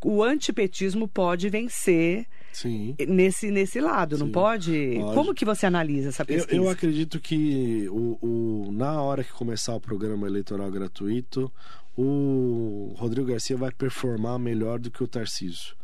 [0.04, 2.96] o antipetismo pode vencer Sim.
[3.08, 4.24] nesse nesse lado, Sim.
[4.24, 4.98] não pode?
[5.00, 5.16] pode?
[5.16, 6.56] Como que você analisa essa pesquisa?
[6.56, 11.52] Eu, eu acredito que o, o, na hora que começar o programa eleitoral gratuito,
[11.98, 15.76] o Rodrigo Garcia vai performar melhor do que o Tarcísio.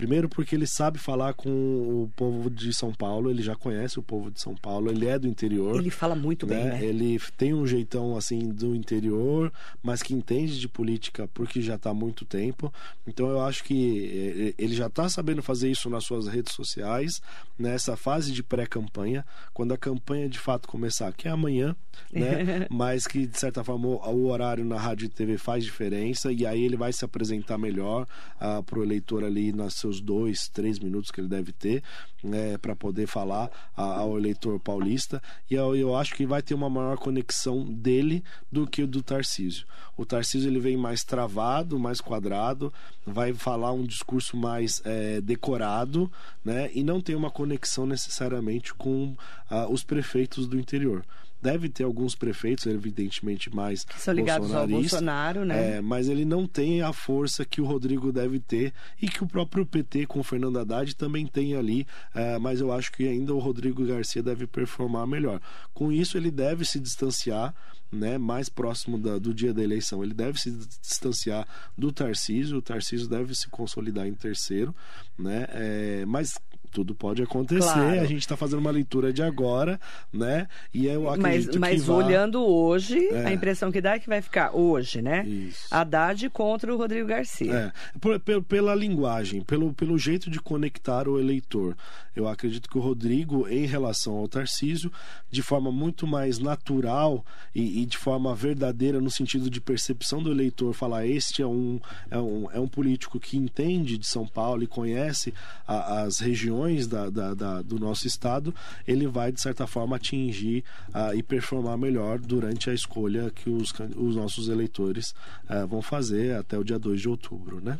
[0.00, 4.02] Primeiro porque ele sabe falar com o povo de São Paulo, ele já conhece o
[4.02, 5.76] povo de São Paulo, ele é do interior.
[5.76, 6.56] Ele fala muito né?
[6.56, 6.82] bem, né?
[6.82, 11.90] Ele tem um jeitão assim do interior, mas que entende de política porque já está
[11.90, 12.72] há muito tempo.
[13.06, 17.20] Então eu acho que eh, ele já está sabendo fazer isso nas suas redes sociais,
[17.58, 21.76] nessa fase de pré-campanha, quando a campanha de fato começar, que é amanhã,
[22.10, 22.66] né?
[22.72, 26.64] mas que de certa forma o horário na rádio e TV faz diferença e aí
[26.64, 28.06] ele vai se apresentar melhor uh,
[28.40, 31.82] ah, para o eleitor ali nas suas seus dois, três minutos que ele deve ter
[32.22, 35.20] né, para poder falar ao eleitor paulista.
[35.50, 39.02] E eu, eu, acho que vai ter uma maior conexão dele do que o do
[39.02, 39.66] Tarcísio.
[39.96, 42.72] O Tarcísio ele vem mais travado, mais quadrado,
[43.04, 46.10] vai falar um discurso mais é, decorado,
[46.44, 46.70] né?
[46.72, 49.16] E não tem uma conexão necessariamente com
[49.50, 51.04] uh, os prefeitos do interior.
[51.42, 55.76] Deve ter alguns prefeitos, evidentemente, mais que são ligados ao Bolsonaro, né?
[55.76, 59.26] É, mas ele não tem a força que o Rodrigo deve ter e que o
[59.26, 61.86] próprio PT com o Fernando Haddad também tem ali.
[62.14, 65.40] É, mas eu acho que ainda o Rodrigo Garcia deve performar melhor.
[65.72, 67.54] Com isso, ele deve se distanciar
[67.90, 70.02] né, mais próximo da, do dia da eleição.
[70.02, 70.50] Ele deve se
[70.80, 74.74] distanciar do Tarcísio, o Tarcísio deve se consolidar em terceiro,
[75.18, 76.34] né, é, mas
[76.70, 77.72] tudo pode acontecer.
[77.72, 78.00] Claro.
[78.00, 79.78] A gente está fazendo uma leitura de agora,
[80.12, 80.46] né?
[80.72, 81.94] E eu Mas, acredito mas que vá...
[81.94, 83.26] olhando hoje, É.
[83.26, 85.24] a impressão que dá é que vai ficar hoje, né?
[85.26, 85.66] Isso.
[85.70, 87.52] Haddad contra o Rodrigo Garcia.
[87.52, 91.76] É, por- pe- pela linguagem, pelo, pelo jeito de conectar o eleitor.
[92.14, 94.90] Eu acredito que o Rodrigo, em relação ao Tarcísio,
[95.30, 100.30] de forma muito mais natural e, e de forma verdadeira, no sentido de percepção do
[100.30, 101.80] eleitor, falar: este é um,
[102.10, 105.32] é um, é um político que entende de São Paulo e conhece
[105.66, 108.54] a- as regiões da, da- da- do nosso estado,
[108.86, 113.72] ele vai, de certa forma, atingir ah, e performar melhor durante a escolha que os,
[113.96, 115.14] os nossos eleitores
[115.48, 117.78] ah, vão fazer até o dia 2 de outubro, né?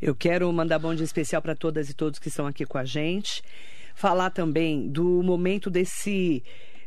[0.00, 2.84] Eu quero mandar bom dia especial para todas e todos que estão aqui com a
[2.84, 3.42] gente.
[3.94, 6.42] Falar também do momento desse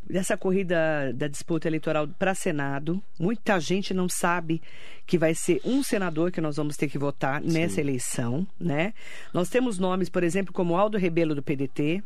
[0.09, 3.01] dessa corrida da disputa eleitoral para Senado.
[3.19, 4.61] Muita gente não sabe
[5.05, 8.93] que vai ser um senador que nós vamos ter que votar nessa eleição, né?
[9.33, 12.03] Nós temos nomes, por exemplo, como Aldo Rebelo do PDT,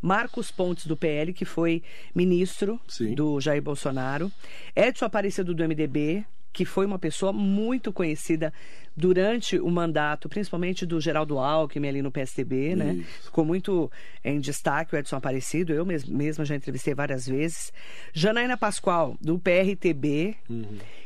[0.00, 1.82] Marcos Pontes do PL, que foi
[2.14, 3.14] ministro Sim.
[3.14, 4.30] do Jair Bolsonaro,
[4.74, 6.24] Edson Aparecido do MDB,
[6.56, 8.50] que foi uma pessoa muito conhecida
[8.96, 12.94] durante o mandato, principalmente do Geraldo Alckmin ali no PSDB, né?
[12.94, 13.24] Isso.
[13.26, 13.92] Ficou muito
[14.24, 17.74] em destaque o Edson Aparecido, eu mes- mesma já entrevistei várias vezes.
[18.14, 20.34] Janaína Pascoal, do PRTB,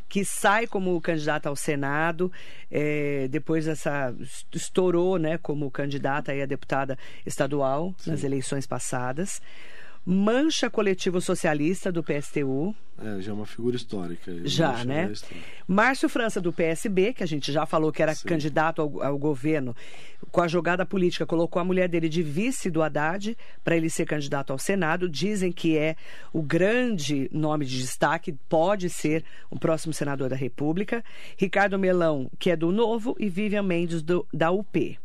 [0.09, 2.31] que sai como candidata ao Senado,
[2.71, 4.15] eh, depois essa
[4.55, 9.43] estourou, né, como candidata aí a deputada estadual nas eleições passadas.
[10.05, 14.33] Mancha Coletivo Socialista do PSTU, É, já é uma figura histórica.
[14.47, 15.07] Já, né?
[15.09, 15.41] é histórica.
[15.69, 18.27] Márcio França do PSB, que a gente já falou que era Sim.
[18.29, 19.75] candidato ao, ao governo,
[20.31, 24.05] com a jogada política, colocou a mulher dele de vice do Haddad para ele ser
[24.07, 25.09] candidato ao Senado.
[25.09, 25.97] Dizem que é
[26.33, 31.05] o grande nome de destaque, pode ser o próximo senador da República.
[31.37, 34.99] Ricardo Melão, que é do Novo, e Vivian Mendes do- da UP.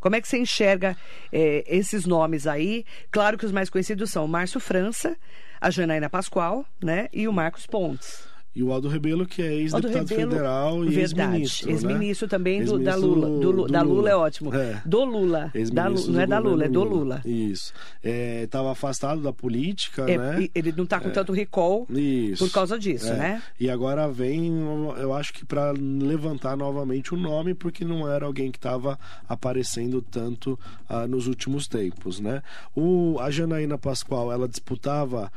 [0.00, 0.96] Como é que você enxerga
[1.32, 2.84] eh, esses nomes aí?
[3.10, 5.16] Claro que os mais conhecidos são o Márcio França,
[5.60, 7.08] a Janaína Pascoal, né?
[7.12, 8.29] E o Marcos Pontes.
[8.54, 11.00] E o Aldo Rebelo, que é ex-deputado federal e verdade,
[11.42, 11.66] ex-ministro.
[11.68, 11.72] né?
[11.72, 13.40] ex-ministro também do, da Ex-ministro Lula.
[13.40, 14.52] Do Lu- da Lula é ótimo.
[14.54, 14.82] É.
[14.84, 15.50] Do Lula.
[15.54, 17.22] Da Ex-ministro não é do da Lula, é do Lula.
[17.24, 17.72] Isso.
[18.02, 20.48] Estava afastado da política, É, né?
[20.52, 22.44] Ele não está com tanto recall Isso.
[22.44, 23.16] por causa disso, É.
[23.16, 23.42] né?
[23.58, 24.52] E agora vem,
[24.98, 30.02] eu acho que para levantar novamente o nome, porque não era alguém que estava aparecendo
[30.02, 30.58] tanto
[30.88, 32.42] ah, nos últimos tempos, né?
[32.74, 35.30] O, a Janaína Pascoal, ela disputava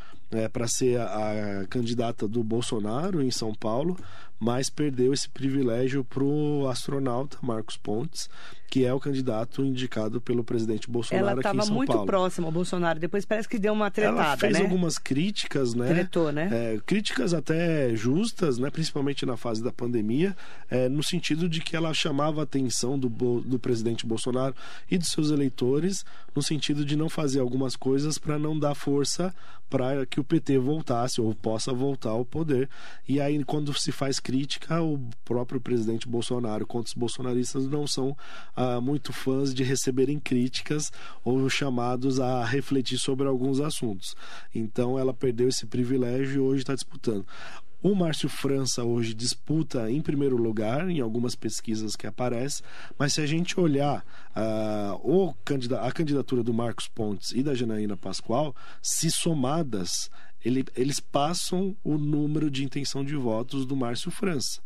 [0.51, 3.97] para ser a, a candidata do Bolsonaro em São Paulo,
[4.39, 8.29] mas perdeu esse privilégio para o astronauta Marcos Pontes,
[8.67, 12.05] que é o candidato indicado pelo presidente Bolsonaro Ela aqui em estava São muito Paulo.
[12.07, 12.99] próxima ao Bolsonaro.
[12.99, 14.61] Depois parece que deu uma tretada, Ela fez né?
[14.61, 15.87] algumas críticas, né?
[15.87, 16.49] Tretou, né?
[16.51, 18.69] É, críticas até justas, né?
[18.71, 20.35] Principalmente na fase da pandemia,
[20.69, 24.55] é, no sentido de que ela chamava a atenção do, do presidente Bolsonaro
[24.89, 26.03] e dos seus eleitores,
[26.35, 29.33] no sentido de não fazer algumas coisas para não dar força
[29.69, 32.69] para que o PT voltasse ou possa voltar ao poder.
[33.09, 38.15] E aí, quando se faz crítica, o próprio presidente Bolsonaro contra os bolsonaristas não são
[38.81, 40.91] muito fãs de receberem críticas
[41.23, 44.15] ou chamados a refletir sobre alguns assuntos.
[44.53, 47.25] Então, ela perdeu esse privilégio e hoje está disputando.
[47.81, 52.65] O Márcio França hoje disputa em primeiro lugar em algumas pesquisas que aparecem,
[52.97, 55.33] mas se a gente olhar ah, o
[55.81, 60.09] a candidatura do Marcos Pontes e da Janaína Pascoal, se somadas,
[60.45, 64.61] ele- eles passam o número de intenção de votos do Márcio França.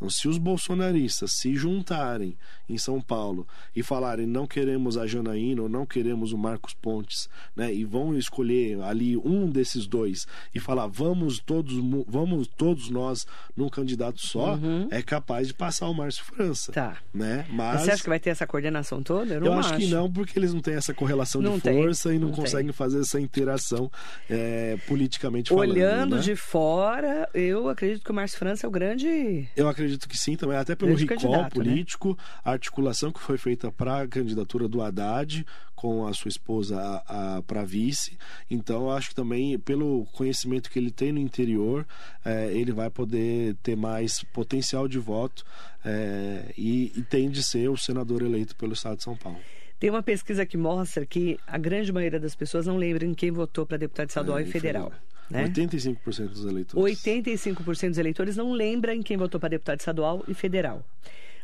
[0.00, 2.34] Então, se os bolsonaristas se juntarem
[2.66, 7.28] em São Paulo e falarem não queremos a Janaína ou não queremos o Marcos Pontes,
[7.54, 11.74] né, e vão escolher ali um desses dois e falar vamos todos
[12.08, 14.58] vamos todos nós num candidato só,
[14.90, 16.96] é capaz de passar o Márcio França, Tá.
[17.12, 17.44] né?
[17.50, 19.34] Mas Você acha que vai ter essa coordenação toda?
[19.34, 21.82] Eu, eu não acho, que não, porque eles não têm essa correlação Não de tem,
[21.82, 22.44] força e não, não tem.
[22.44, 23.90] conseguem fazer essa interação
[24.30, 25.70] é, politicamente falando.
[25.72, 26.22] Olhando né?
[26.22, 29.46] de fora, eu acredito que o Márcio França é o grande.
[29.54, 31.48] Eu acredito que sim, também, até pelo Grande recall né?
[31.50, 37.02] político, a articulação que foi feita para a candidatura do Haddad com a sua esposa
[37.46, 38.18] para vice.
[38.50, 41.86] Então, acho que também, pelo conhecimento que ele tem no interior,
[42.24, 45.44] eh, ele vai poder ter mais potencial de voto
[45.84, 49.38] eh, e, e tem de ser o senador eleito pelo estado de São Paulo.
[49.78, 53.30] Tem uma pesquisa que mostra que a grande maioria das pessoas não lembra em quem
[53.30, 54.92] votou para deputado estadual É, e federal.
[55.30, 55.46] Né?
[55.48, 57.02] 85% dos eleitores.
[57.02, 60.84] 85% dos eleitores não lembra em quem votou para deputado estadual e federal.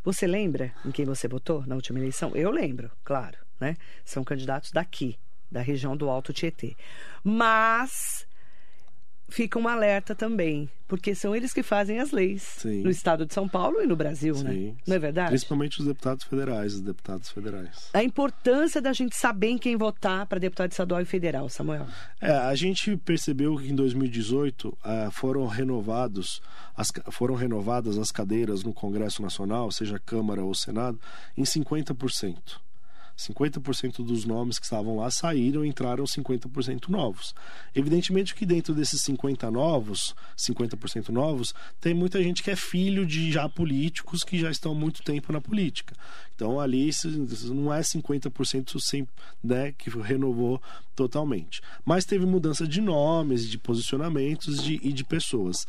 [0.05, 2.35] Você lembra em quem você votou na última eleição?
[2.35, 3.77] Eu lembro, claro, né?
[4.05, 5.17] São candidatos daqui,
[5.51, 6.77] da região do Alto Tietê.
[7.23, 8.27] Mas
[9.29, 12.83] fica um alerta também, porque são eles que fazem as leis Sim.
[12.83, 14.53] no estado de São Paulo e no Brasil, né?
[14.53, 14.77] Sim.
[14.87, 15.31] Não é verdade?
[15.31, 17.91] Principalmente os deputados federais, os deputados federais.
[17.93, 21.87] A importância da gente saber em quem votar para deputado estadual e federal, Samuel.
[22.21, 26.41] É, a gente percebeu que em 2018 ah, foram renovados
[26.77, 31.01] as, foram renovadas as cadeiras no Congresso Nacional, seja Câmara ou Senado,
[31.37, 32.66] em 50%.
[33.17, 37.35] 50% dos nomes que estavam lá saíram entraram 50% novos.
[37.75, 43.33] Evidentemente que dentro desses 50 novos, 50% novos, tem muita gente que é filho de
[43.33, 45.95] já políticos que já estão muito tempo na política.
[46.35, 46.91] Então ali
[47.47, 49.09] não é 50% sem,
[49.43, 50.61] né, que renovou
[50.95, 51.63] totalmente.
[51.85, 55.67] Mas teve mudança de nomes, de posicionamentos de, e de pessoas.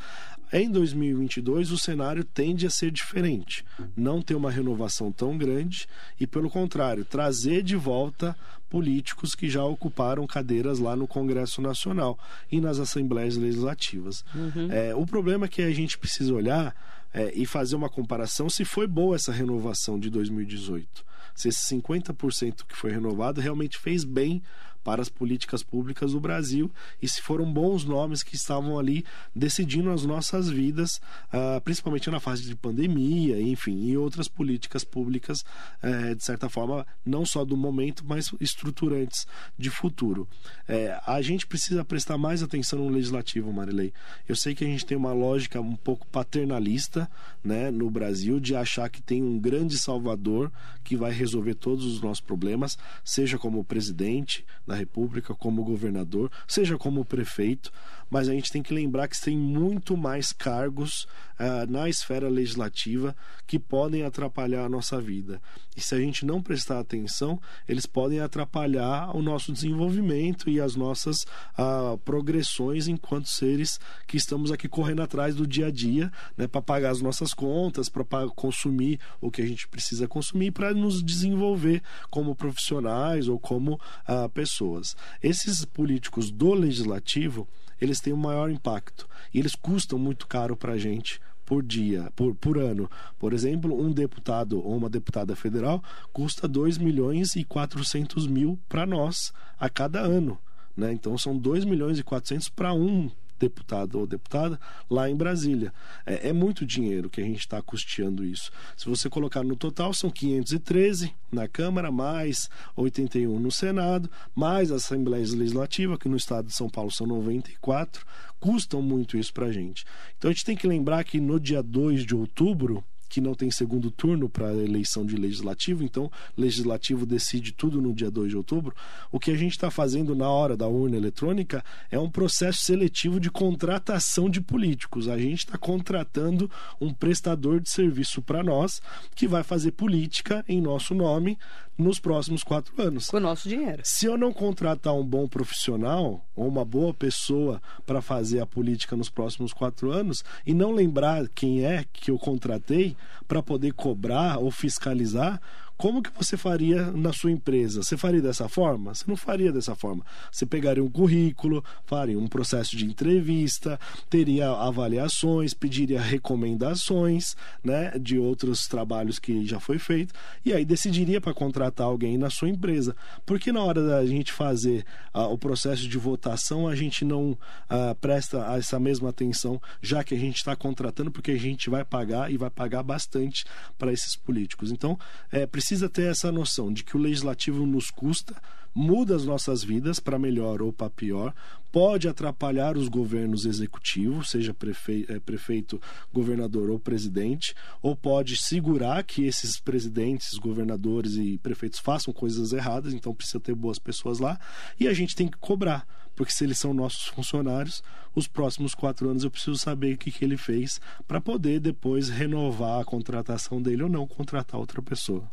[0.52, 3.66] Em 2022, o cenário tende a ser diferente.
[3.96, 5.88] Não ter uma renovação tão grande
[6.20, 8.36] e, pelo contrário, trazer de volta
[8.70, 12.18] políticos que já ocuparam cadeiras lá no Congresso Nacional
[12.52, 14.24] e nas Assembleias Legislativas.
[14.34, 14.72] Uhum.
[14.72, 16.76] É, o problema é que a gente precisa olhar
[17.14, 21.06] é, e fazer uma comparação se foi boa essa renovação de 2018.
[21.36, 24.42] Se esse 50% que foi renovado realmente fez bem
[24.88, 26.72] para as políticas públicas do Brasil
[27.02, 29.04] e se foram bons nomes que estavam ali
[29.36, 35.44] decidindo as nossas vidas, uh, principalmente na fase de pandemia, enfim, e outras políticas públicas,
[35.84, 40.26] uh, de certa forma, não só do momento, mas estruturantes de futuro.
[40.70, 43.92] Uh, a gente precisa prestar mais atenção no legislativo, Marilei.
[44.26, 47.12] Eu sei que a gente tem uma lógica um pouco paternalista
[47.44, 50.50] né, no Brasil de achar que tem um grande salvador
[50.82, 56.78] que vai resolver todos os nossos problemas, seja como presidente da República, como governador, seja
[56.78, 57.72] como prefeito,
[58.10, 61.08] mas a gente tem que lembrar que tem muito mais cargos
[61.40, 63.16] uh, na esfera legislativa
[63.46, 65.42] que podem atrapalhar a nossa vida.
[65.76, 70.76] E se a gente não prestar atenção, eles podem atrapalhar o nosso desenvolvimento e as
[70.76, 71.24] nossas
[71.58, 76.62] uh, progressões enquanto seres que estamos aqui correndo atrás do dia a dia, né, para
[76.62, 81.82] pagar as nossas contas, para consumir o que a gente precisa consumir, para nos desenvolver
[82.10, 84.96] como profissionais ou como uh, pessoas.
[85.22, 87.48] Esses políticos do legislativo
[87.80, 92.12] eles têm um maior impacto e eles custam muito caro para a gente por dia,
[92.16, 92.92] por, por ano.
[93.18, 98.86] Por exemplo, um deputado ou uma deputada federal custa 2 milhões e 400 mil para
[98.86, 100.38] nós a cada ano.
[100.76, 100.92] Né?
[100.92, 103.10] Então são 2 milhões e 400 para um
[103.40, 105.74] deputado ou deputada lá em Brasília.
[106.06, 108.52] É, é muito dinheiro que a gente está custeando isso.
[108.76, 114.76] Se você colocar no total, são 513 na Câmara, mais 81 no Senado, mais a
[114.76, 118.06] Assembleia Legislativa, que no estado de São Paulo são 94,
[118.40, 119.86] custam muito isso para a gente.
[120.18, 123.50] Então a gente tem que lembrar que no dia 2 de outubro, que não tem
[123.52, 128.38] segundo turno para a eleição de legislativo, então legislativo decide tudo no dia 2 de
[128.38, 128.76] outubro.
[129.12, 133.20] O que a gente está fazendo na hora da urna eletrônica é um processo seletivo
[133.20, 135.08] de contratação de políticos.
[135.08, 138.82] A gente está contratando um prestador de serviço para nós
[139.16, 141.38] que vai fazer política em nosso nome
[141.78, 143.08] nos próximos quatro anos.
[143.08, 143.82] Com o nosso dinheiro.
[143.86, 148.96] Se eu não contratar um bom profissional ou uma boa pessoa para fazer a política
[148.96, 152.97] nos próximos quatro anos e não lembrar quem é que eu contratei
[153.28, 155.42] para poder cobrar ou fiscalizar,
[155.78, 157.84] como que você faria na sua empresa?
[157.84, 158.96] Você faria dessa forma?
[158.96, 160.04] Você não faria dessa forma.
[160.32, 168.18] Você pegaria um currículo, faria um processo de entrevista, teria avaliações, pediria recomendações, né, de
[168.18, 170.14] outros trabalhos que já foi feito
[170.44, 172.96] e aí decidiria para contratar alguém na sua empresa.
[173.26, 177.96] Porque na hora da gente fazer uh, o processo de votação a gente não uh,
[178.02, 182.32] presta essa mesma atenção, já que a gente está contratando, porque a gente vai pagar
[182.32, 183.46] e vai pagar bastante
[183.78, 184.72] para esses políticos.
[184.72, 184.98] Então,
[185.32, 188.42] é preciso precisa ter essa noção de que o legislativo nos custa,
[188.74, 191.34] muda as nossas vidas para melhor ou para pior,
[191.74, 195.82] pode atrapalhar os governos executivos, seja prefeito, é, prefeito,
[196.14, 202.94] governador ou presidente, ou pode segurar que esses presidentes, governadores e prefeitos façam coisas erradas,
[202.94, 204.40] então precisa ter boas pessoas lá,
[204.80, 207.84] e a gente tem que cobrar porque se eles são nossos funcionários,
[208.16, 212.10] os próximos quatro anos eu preciso saber o que, que ele fez para poder depois
[212.10, 215.30] renovar a contratação dele ou não contratar outra pessoa.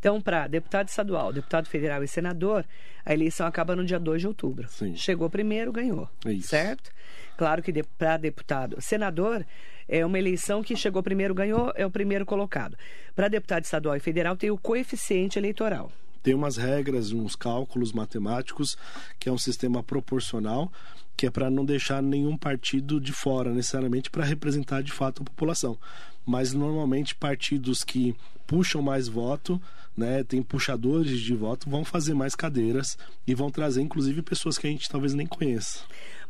[0.00, 2.64] Então, para deputado estadual, deputado federal e senador,
[3.04, 4.66] a eleição acaba no dia 2 de outubro.
[4.70, 4.96] Sim.
[4.96, 6.08] Chegou primeiro, ganhou.
[6.24, 6.48] É isso.
[6.48, 6.90] Certo?
[7.36, 9.46] Claro que de, para deputado, senador,
[9.86, 12.78] é uma eleição que chegou primeiro, ganhou, é o primeiro colocado.
[13.14, 18.76] Para deputado estadual e federal, tem o coeficiente eleitoral tem umas regras, uns cálculos matemáticos,
[19.18, 20.70] que é um sistema proporcional,
[21.16, 25.24] que é para não deixar nenhum partido de fora, necessariamente para representar de fato a
[25.24, 25.78] população.
[26.26, 28.14] Mas normalmente partidos que
[28.46, 29.60] puxam mais voto,
[29.96, 34.66] né, tem puxadores de voto, vão fazer mais cadeiras e vão trazer inclusive pessoas que
[34.66, 35.80] a gente talvez nem conheça.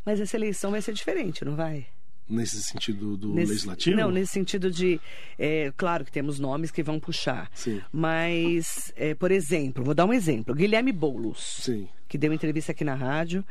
[0.05, 1.85] Mas essa eleição vai ser diferente, não vai?
[2.27, 3.97] Nesse sentido do Nesse- legislativo?
[3.97, 4.99] Não, nesse sentido de.
[5.37, 7.51] é, claro que temos nomes que vão puxar.
[7.53, 7.81] Sim.
[7.91, 10.55] Mas, é, por exemplo, vou dar um exemplo.
[10.55, 11.89] Guilherme Boulos, Sim.
[12.07, 13.43] que deu entrevista aqui na rádio,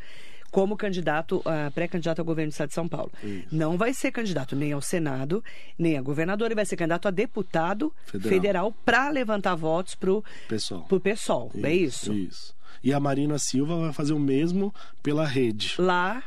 [0.51, 3.11] como candidato, ah, pré-candidato ao governo do estado de São Paulo.
[3.53, 5.43] Não vai ser candidato nem ao Senado,
[5.79, 8.29] nem a governador, ele vai ser candidato a deputado Federal.
[8.31, 10.83] federal para levantar votos pro, Pessoal.
[10.83, 11.51] pro PSOL.
[11.63, 12.13] é isso?
[12.13, 12.55] Isso.
[12.83, 15.75] E a Marina Silva vai fazer o mesmo pela rede.
[15.79, 16.23] Lá,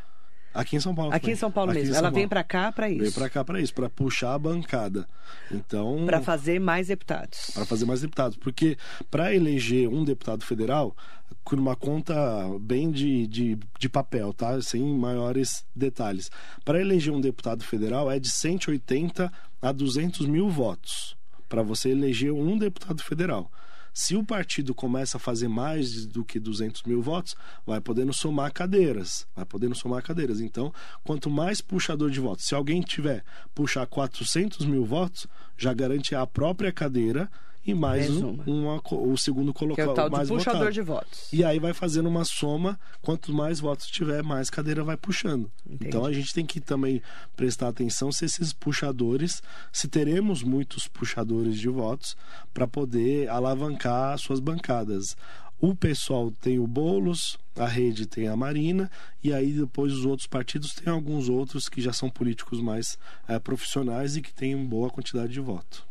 [0.54, 1.10] Aqui em São Paulo.
[1.12, 1.34] aqui também.
[1.34, 1.96] em São Paulo Aqui mesmo.
[1.96, 2.30] São Ela vem Paulo.
[2.30, 3.16] para cá para isso.
[3.20, 5.08] pra cá para isso, para puxar a bancada.
[5.52, 7.50] Então, Para fazer mais deputados.
[7.56, 8.78] para fazer mais deputados, porque
[9.10, 10.96] para eleger um deputado federal,
[11.44, 12.16] por uma conta
[12.60, 14.60] bem de, de, de papel, tá?
[14.62, 16.32] Sem maiores detalhes.
[16.66, 19.32] Para eleger um deputado federal é de 180
[19.62, 21.16] a 200 mil votos
[21.54, 23.52] para você eleger um deputado federal.
[23.94, 28.52] Se o partido começa a fazer mais do que 200 mil votos, vai podendo somar
[28.52, 29.28] cadeiras.
[29.36, 30.42] Vai podendo somar cadeiras.
[30.42, 30.74] Então,
[31.04, 33.24] quanto mais puxador de votos, se alguém tiver
[33.54, 37.30] puxar 400 mil votos, já garante a própria cadeira
[37.66, 38.44] e mais Mais um, uma.
[38.46, 40.74] uma o segundo Que é colocado o tal do mais puxador votado.
[40.74, 41.30] de votos.
[41.32, 45.50] E aí vai fazendo uma soma, quanto mais votos tiver, mais cadeira vai puxando.
[45.66, 45.88] Entendi.
[45.88, 47.02] Então a gente tem que também
[47.36, 49.42] prestar atenção se esses puxadores,
[49.72, 52.18] se teremos muitos puxadores de votos
[52.54, 55.16] para poder alavancar suas bancadas.
[55.60, 58.92] O pessoal tem o Bolos, a rede tem a Marina,
[59.24, 62.98] e aí depois os outros partidos têm alguns outros que já são políticos mais
[63.30, 65.88] eh, profissionais e que têm boa quantidade de voto.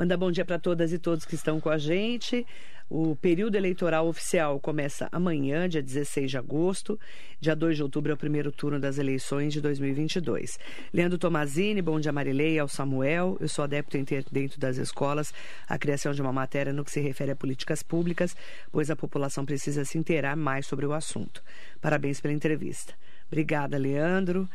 [0.00, 2.46] Mandar bom dia para todas e todos que estão com a gente.
[2.88, 6.98] O período eleitoral oficial começa amanhã, dia 16 de agosto.
[7.38, 10.58] Dia 2 de outubro é o primeiro turno das eleições de 2022.
[10.90, 13.36] Leandro Tomazini, bom dia Marileia, ao Samuel.
[13.40, 15.34] Eu sou adepto em ter dentro das escolas
[15.68, 18.34] a criação de uma matéria no que se refere a políticas públicas,
[18.72, 21.44] pois a população precisa se inteirar mais sobre o assunto.
[21.78, 22.94] Parabéns pela entrevista.
[23.28, 24.48] Obrigada, Leandro.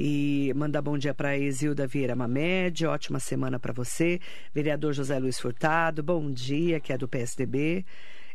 [0.00, 4.20] E mandar bom dia para Exilda Vieira Mamed, ótima semana para você.
[4.54, 7.84] Vereador José Luiz Furtado, bom dia, que é do PSDB.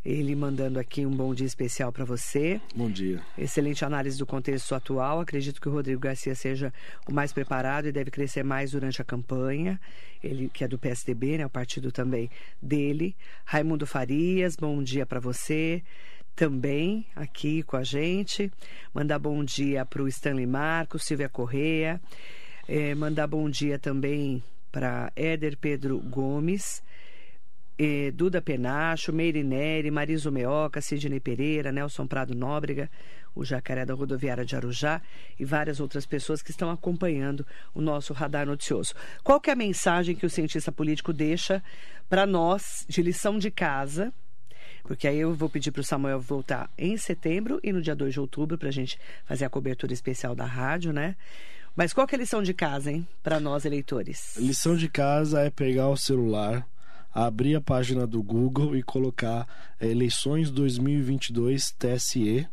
[0.03, 2.59] Ele mandando aqui um bom dia especial para você.
[2.75, 3.21] Bom dia.
[3.37, 5.21] Excelente análise do contexto atual.
[5.21, 6.73] Acredito que o Rodrigo Garcia seja
[7.07, 9.79] o mais preparado e deve crescer mais durante a campanha.
[10.21, 12.29] Ele que é do PSDB, né, o partido também
[12.61, 13.15] dele.
[13.45, 15.81] Raimundo Farias, bom dia para você.
[16.35, 18.51] Também aqui com a gente.
[18.93, 22.01] Mandar bom dia para o Stanley Marcos, Silvia Correia.
[22.67, 26.81] Eh, mandar bom dia também para Éder Pedro Gomes.
[27.77, 32.89] Eh, Duda Penacho, Meire Neri, Mariso Meoca, Sidney Pereira, Nelson Prado Nóbrega,
[33.35, 35.03] o Jacaré da Rodoviária de Arujá
[35.39, 38.95] e várias outras pessoas que estão acompanhando o nosso radar noticioso.
[39.23, 41.63] Qual que é a mensagem que o cientista político deixa
[42.09, 44.11] para nós de lição de casa?
[44.83, 48.13] Porque aí eu vou pedir para o Samuel voltar em setembro e no dia 2
[48.13, 51.15] de outubro para a gente fazer a cobertura especial da rádio, né?
[51.75, 54.35] Mas qual que é a lição de casa, hein, para nós eleitores?
[54.37, 56.67] Lição de casa é pegar o celular,
[57.11, 59.47] abrir a página do Google e colocar
[59.79, 62.47] eh, eleições 2022 TSE.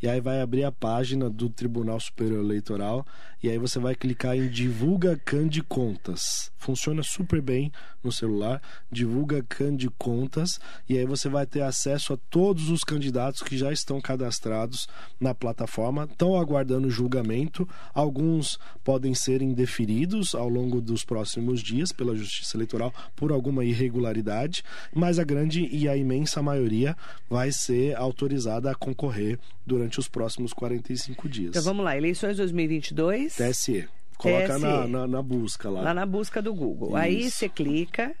[0.00, 3.06] E aí vai abrir a página do Tribunal Superior Eleitoral
[3.44, 6.50] e aí você vai clicar em Divulga Cande Contas.
[6.56, 7.70] Funciona super bem
[8.02, 8.62] no celular.
[8.90, 13.70] Divulga Cande Contas e aí você vai ter acesso a todos os candidatos que já
[13.70, 14.88] estão cadastrados
[15.20, 17.68] na plataforma, estão aguardando julgamento.
[17.92, 24.64] Alguns podem ser indeferidos ao longo dos próximos dias pela Justiça Eleitoral por alguma irregularidade,
[24.90, 26.96] mas a grande e a imensa maioria
[27.28, 31.50] vai ser autorizada a concorrer durante os próximos 45 dias.
[31.50, 33.33] Então vamos lá, eleições 2022.
[33.36, 33.88] TSE.
[34.16, 34.60] Coloca TSE.
[34.60, 35.82] Na, na, na busca lá.
[35.82, 36.96] Lá na busca do Google.
[36.96, 37.38] Aí Isso.
[37.38, 38.14] você clica,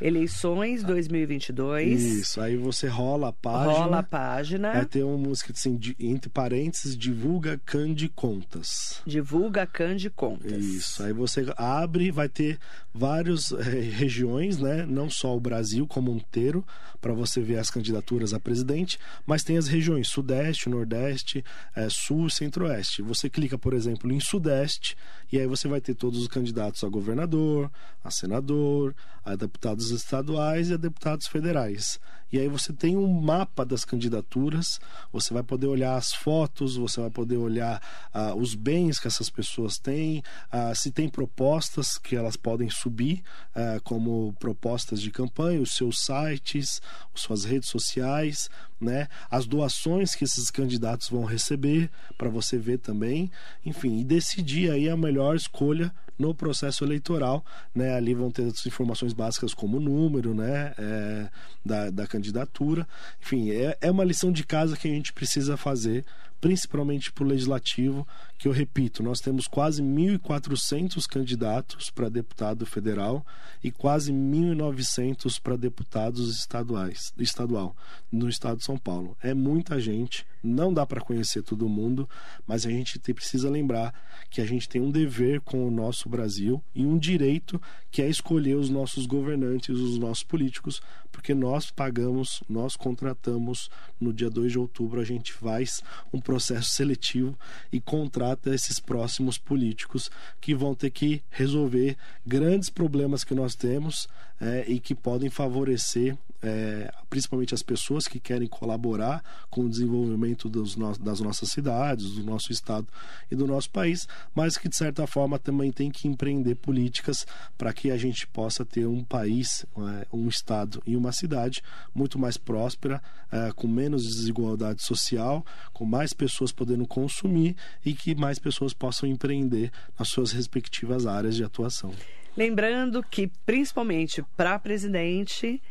[0.00, 2.40] eleições 2022, Isso.
[2.40, 3.72] Aí você rola a página.
[3.72, 9.00] rola a página, Vai ter uma música assim, de- entre parênteses, divulga Cande Contas.
[9.06, 10.52] divulga Cande Contas.
[10.64, 11.02] Isso.
[11.02, 12.58] Aí você abre, vai ter
[12.92, 14.84] várias regiões, né?
[14.86, 16.64] Não só o Brasil como um inteiro,
[17.00, 21.44] para você ver as candidaturas a presidente, mas tem as regiões Sudeste, Nordeste,
[21.76, 23.02] eh, Sul e Centro-Oeste.
[23.02, 24.96] Você clica, por exemplo, em Sudeste
[25.30, 27.70] e aí você vai ter todos os candidatos a governador,
[28.02, 31.98] a senador, a deputados estaduais e a deputados federais.
[32.34, 34.80] E aí você tem um mapa das candidaturas,
[35.12, 37.80] você vai poder olhar as fotos, você vai poder olhar
[38.12, 40.20] ah, os bens que essas pessoas têm,
[40.50, 43.22] ah, se tem propostas que elas podem subir,
[43.54, 46.82] ah, como propostas de campanha, os seus sites,
[47.14, 48.50] as suas redes sociais,
[48.84, 49.08] né?
[49.30, 53.30] as doações que esses candidatos vão receber, para você ver também,
[53.64, 57.94] enfim, e decidir aí a melhor escolha no processo eleitoral, né?
[57.94, 60.72] Ali vão ter as informações básicas como o número, né?
[60.78, 61.28] É,
[61.64, 62.86] da, da candidatura.
[63.20, 66.04] Enfim, é, é uma lição de casa que a gente precisa fazer,
[66.40, 68.06] principalmente para o legislativo,
[68.38, 73.24] que eu repito, nós temos quase 1.400 candidatos para deputado federal
[73.62, 77.76] e quase 1.900 para deputados estaduais, estadual
[78.10, 79.16] no estado de São Paulo.
[79.22, 82.08] É muita gente, não dá para conhecer todo mundo,
[82.46, 83.94] mas a gente precisa lembrar
[84.28, 87.60] que a gente tem um dever com o nosso Brasil e um direito
[87.90, 90.82] que é escolher os nossos governantes, os nossos políticos,
[91.12, 93.70] porque nós pagamos, nós contratamos
[94.00, 95.82] no dia 2 de outubro, a gente faz
[96.12, 97.38] um processo seletivo
[97.72, 100.10] e contrata esses próximos políticos
[100.40, 101.96] que vão ter que resolver
[102.26, 104.08] grandes problemas que nós temos
[104.40, 110.46] é, e que podem favorecer é, principalmente as pessoas que querem colaborar com o desenvolvimento
[110.48, 112.86] dos no das nossas cidades, do nosso estado
[113.30, 117.26] e do nosso país, mas que de certa forma também tem que empreender políticas
[117.56, 121.62] para que a gente possa ter um país, é, um estado e uma cidade
[121.94, 128.14] muito mais próspera, é, com menos desigualdade social, com mais pessoas podendo consumir e que
[128.14, 131.94] mais pessoas possam empreender nas suas respectivas áreas de atuação.
[132.36, 135.62] Lembrando que, principalmente para presidente,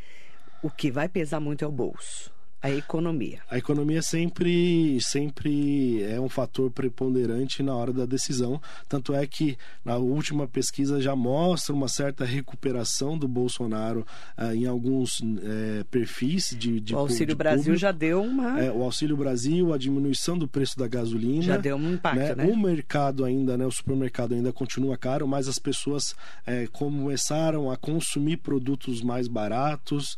[0.64, 2.33] o que vai pesar muito é o bolso.
[2.64, 3.42] A economia.
[3.52, 8.62] A economia sempre, sempre é um fator preponderante na hora da decisão.
[8.88, 14.08] Tanto é que na última pesquisa já mostra uma certa recuperação do Bolsonaro
[14.38, 17.82] ah, em alguns eh, perfis de, de O Auxílio de Brasil público.
[17.82, 18.58] já deu uma.
[18.58, 21.44] É, o Auxílio Brasil, a diminuição do preço da gasolina.
[21.44, 22.46] Já deu um impacto, né?
[22.46, 26.16] O mercado ainda, né, o supermercado ainda continua caro, mas as pessoas
[26.48, 30.18] é, começaram a consumir produtos mais baratos,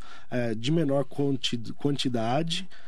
[0.58, 2.35] de menor quanti quantidade.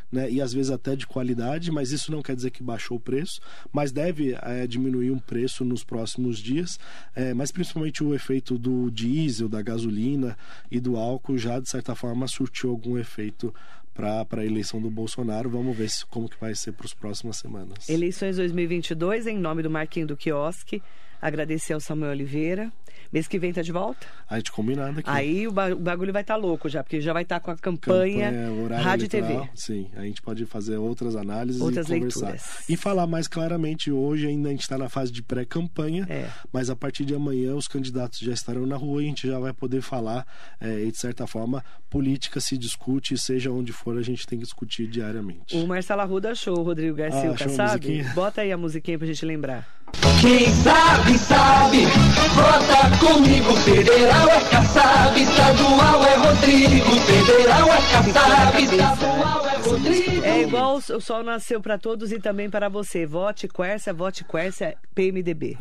[0.10, 3.00] Né, e às vezes até de qualidade, mas isso não quer dizer que baixou o
[3.00, 3.42] preço,
[3.74, 6.80] mas deve é, diminuir um preço nos próximos dias,
[7.14, 10.38] é, mas principalmente o efeito do diesel, da gasolina
[10.72, 13.54] e do álcool já de certa forma surtiu algum efeito
[13.94, 15.50] para a eleição do Bolsonaro.
[15.50, 17.90] Vamos ver se, como que vai ser para as próximas semanas.
[17.90, 20.82] Eleições 2022, em nome do Marquinho do Quiosque.
[21.22, 22.72] Agradecer ao Samuel Oliveira.
[23.12, 24.06] Mês que vem tá de volta?
[24.30, 25.10] A gente combinado aqui.
[25.10, 27.46] Aí o, ba o bagulho vai estar tá louco já, porque já vai estar tá
[27.46, 29.50] com a campanha, campanha rádio e TV.
[29.56, 32.20] Sim, a gente pode fazer outras análises Outras e conversar.
[32.28, 32.70] leituras.
[32.70, 36.30] E falar mais claramente, hoje ainda a gente está na fase de pré-campanha, É.
[36.52, 39.40] mas a partir de amanhã os candidatos já estarão na rua e a gente já
[39.40, 40.26] vai poder falar,
[40.60, 44.44] é, e de certa forma, política se discute, seja onde for, a gente tem que
[44.44, 45.56] discutir diariamente.
[45.56, 48.14] O Marcelo Arruda achou o Rodrigo Garcia, Ah?
[48.14, 49.77] Bota aí a musiquinha pra gente lembrar.
[50.22, 51.86] Quem sabe, sabe,
[52.34, 53.56] vota comigo.
[53.58, 57.00] Federal é Kassab, estadual é Rodrigo.
[57.02, 60.24] Federal é Kassab, estadual é Rodrigo.
[60.24, 63.06] É igual o sol nasceu pra todos e também para você.
[63.06, 65.58] Vote Quércia, vote Quércia, PMDB.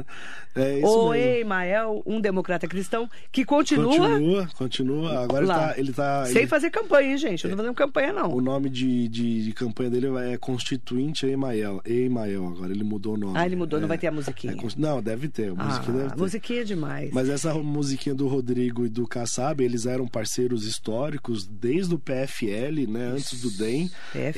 [0.55, 1.31] É isso O mesmo.
[1.41, 5.23] Emael, um democrata cristão, que continua, Continua, continua.
[5.23, 5.69] Agora ele lá.
[5.69, 5.75] tá.
[5.79, 7.45] Ele tá sem ele- fazer campanha, hein, gente?
[7.45, 8.33] Eu não tô fazendo campanha, não.
[8.33, 11.81] O nome de, de, de campanha dele é Constituinte Emael.
[11.85, 13.39] Emael, agora ele mudou o nome.
[13.39, 14.55] Ah, ele mudou, não É, vai ter a musiquinha.
[14.55, 15.51] é não, deve ter.
[15.51, 16.19] A Ah, musiquinha deve ter.
[16.21, 17.11] musiquinha é demais.
[17.13, 22.87] Mas essa musiquinha do Rodrigo e do Kassab, eles eram parceiros históricos desde o PFL,
[22.89, 23.07] né?
[23.15, 23.86] Antes do DEM.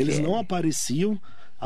[0.01, 1.21] Eles não apareciam.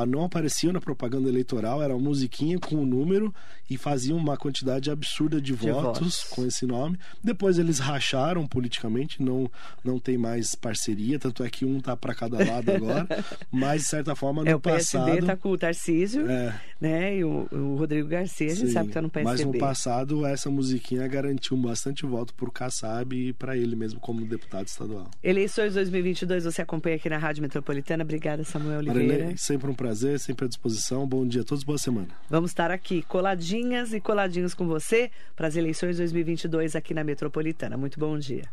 [0.06, 3.32] Não apareciam na propaganda eleitoral, era uma musiquinha com o número
[3.70, 6.24] e faziam uma quantidade absurda de, De votos, votos.
[6.30, 6.98] com esse nome.
[7.22, 9.50] Depois eles racharam politicamente, não,
[9.84, 13.06] não tem mais parceria, tanto é que um tá para cada lado agora.
[13.50, 15.26] Mas, de certa forma, no É, o PSD passado.
[15.26, 16.60] tá com o Tarcísio, É.
[16.80, 17.16] né?
[17.18, 19.44] E o, o Rodrigo Garcia, a gente Sim, sabe que tá no PSDB.
[19.44, 24.24] Mas no passado, essa musiquinha garantiu bastante voto pro Kassab e para ele mesmo como
[24.26, 25.10] deputado estadual.
[25.22, 28.02] Eleições 2022, você acompanha aqui na Rádio Metropolitana.
[28.04, 29.08] Obrigada, Samuel Oliveira.
[29.08, 31.04] Marilene, sempre um prazer, sempre à disposição.
[31.04, 32.06] Bom dia a todos, boa semana.
[32.30, 37.76] Vamos estar aqui coladinhas e coladinhos com você para as eleições 2022 aqui na Metropolitana.
[37.76, 38.44] Muito bom dia.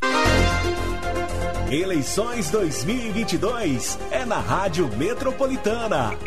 [1.71, 6.17] Eleições 2022 é na Rádio Metropolitana.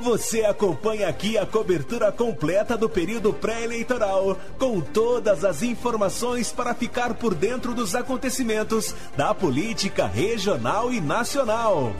[0.00, 7.14] Você acompanha aqui a cobertura completa do período pré-eleitoral, com todas as informações para ficar
[7.14, 11.92] por dentro dos acontecimentos da política regional e nacional.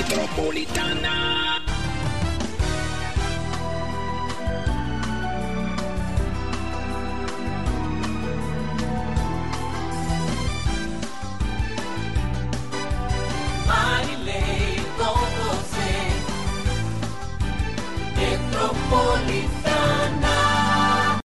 [0.00, 1.39] Metropolitana.